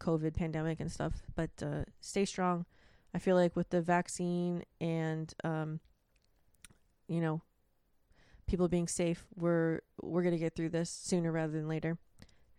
COVID 0.00 0.34
pandemic 0.34 0.80
and 0.80 0.92
stuff, 0.92 1.22
but 1.34 1.50
uh, 1.62 1.84
stay 2.00 2.24
strong. 2.24 2.66
I 3.14 3.18
feel 3.18 3.36
like 3.36 3.54
with 3.54 3.70
the 3.70 3.80
vaccine 3.80 4.64
and 4.80 5.32
um, 5.44 5.80
you 7.08 7.20
know, 7.20 7.42
people 8.46 8.68
being 8.68 8.88
safe, 8.88 9.26
we're 9.36 9.80
we're 10.00 10.22
gonna 10.22 10.38
get 10.38 10.54
through 10.54 10.70
this 10.70 10.90
sooner 10.90 11.32
rather 11.32 11.52
than 11.52 11.68
later, 11.68 11.98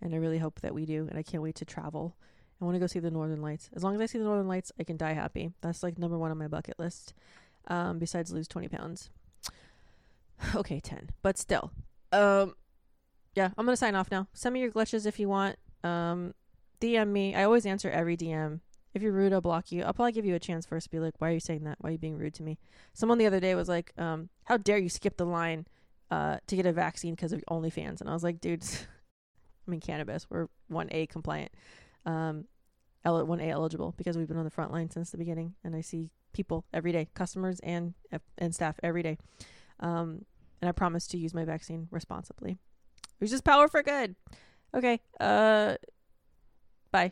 and 0.02 0.14
I 0.14 0.18
really 0.18 0.40
hope 0.40 0.62
that 0.62 0.74
we 0.74 0.86
do. 0.86 1.08
And 1.10 1.18
I 1.18 1.24
can't 1.24 1.44
wait 1.44 1.56
to 1.56 1.66
travel. 1.66 2.16
I 2.62 2.66
want 2.66 2.76
to 2.76 2.80
go 2.80 2.88
see 2.88 3.00
the 3.00 3.12
Northern 3.12 3.42
Lights. 3.42 3.70
As 3.76 3.84
long 3.84 3.96
as 3.96 4.02
I 4.02 4.06
see 4.06 4.18
the 4.18 4.24
Northern 4.24 4.48
Lights, 4.48 4.72
I 4.80 4.84
can 4.84 4.98
die 4.98 5.14
happy. 5.14 5.52
That's 5.62 5.84
like 5.84 5.98
number 5.98 6.18
one 6.18 6.32
on 6.32 6.38
my 6.38 6.48
bucket 6.48 6.80
list. 6.80 7.14
Um, 7.68 8.00
besides 8.00 8.32
lose 8.32 8.48
twenty 8.48 8.68
pounds. 8.68 9.10
okay, 10.56 10.80
ten, 10.80 11.10
but 11.22 11.38
still. 11.38 11.72
Um, 12.12 12.56
yeah, 13.36 13.50
I'm 13.58 13.66
gonna 13.66 13.76
sign 13.76 13.96
off 13.96 14.12
now. 14.12 14.28
Send 14.34 14.54
me 14.54 14.62
your 14.62 14.72
glitches 14.72 15.06
if 15.06 15.20
you 15.20 15.28
want. 15.28 15.58
Um, 15.84 16.34
DM 16.80 17.10
me. 17.10 17.36
I 17.36 17.44
always 17.44 17.66
answer 17.66 17.90
every 17.90 18.18
DM. 18.18 18.62
If 18.96 19.02
you're 19.02 19.12
rude, 19.12 19.34
I'll 19.34 19.42
block 19.42 19.74
you. 19.74 19.84
I'll 19.84 19.94
probably 19.94 20.14
give 20.14 20.26
you 20.26 20.36
a 20.36 20.40
chance 20.40 20.66
first 20.66 20.86
to 20.86 20.90
be 20.90 21.00
like, 21.00 21.16
why 21.20 21.30
are 21.30 21.34
you 21.34 21.42
saying 21.42 21.66
that? 21.66 21.78
Why 21.82 21.90
are 21.90 21.92
you 21.92 21.98
being 21.98 22.18
rude 22.18 22.34
to 22.36 22.44
me? 22.44 22.58
Someone 22.94 23.18
the 23.18 23.26
other 23.26 23.42
day 23.42 23.54
was 23.54 23.68
like, 23.68 23.92
um, 23.98 24.30
how 24.46 24.56
dare 24.56 24.78
you 24.78 24.88
skip 24.88 25.18
the 25.18 25.26
line 25.26 25.68
uh, 26.10 26.38
to 26.48 26.56
get 26.56 26.66
a 26.66 26.72
vaccine 26.72 27.14
because 27.14 27.34
of 27.34 27.44
OnlyFans? 27.52 28.00
And 28.00 28.10
I 28.10 28.14
was 28.14 28.24
like, 28.24 28.40
dude, 28.40 28.64
I 29.68 29.70
mean, 29.70 29.82
cannabis. 29.82 30.28
We're 30.30 30.48
1A 30.72 31.10
compliant, 31.10 31.52
um, 32.06 32.46
1A 33.06 33.50
eligible 33.50 33.94
because 33.98 34.18
we've 34.18 34.30
been 34.30 34.38
on 34.38 34.46
the 34.46 34.50
front 34.50 34.72
line 34.72 34.90
since 34.90 35.12
the 35.12 35.18
beginning. 35.18 35.56
And 35.66 35.76
I 35.76 35.82
see 35.82 36.10
people 36.32 36.64
every 36.74 36.94
day, 36.94 37.10
customers 37.14 37.60
and 37.64 37.96
and 38.38 38.56
staff 38.56 38.80
every 38.82 39.04
day. 39.04 39.18
Um, 39.82 40.24
and 40.62 40.70
I 40.70 40.72
promise 40.72 41.06
to 41.08 41.18
use 41.18 41.34
my 41.34 41.44
vaccine 41.44 41.90
responsibly. 41.92 42.58
Use 43.20 43.32
this 43.32 43.42
power 43.42 43.68
for 43.68 43.84
good. 43.84 44.16
Okay. 44.74 45.02
Uh, 45.20 45.76
bye. 46.92 47.12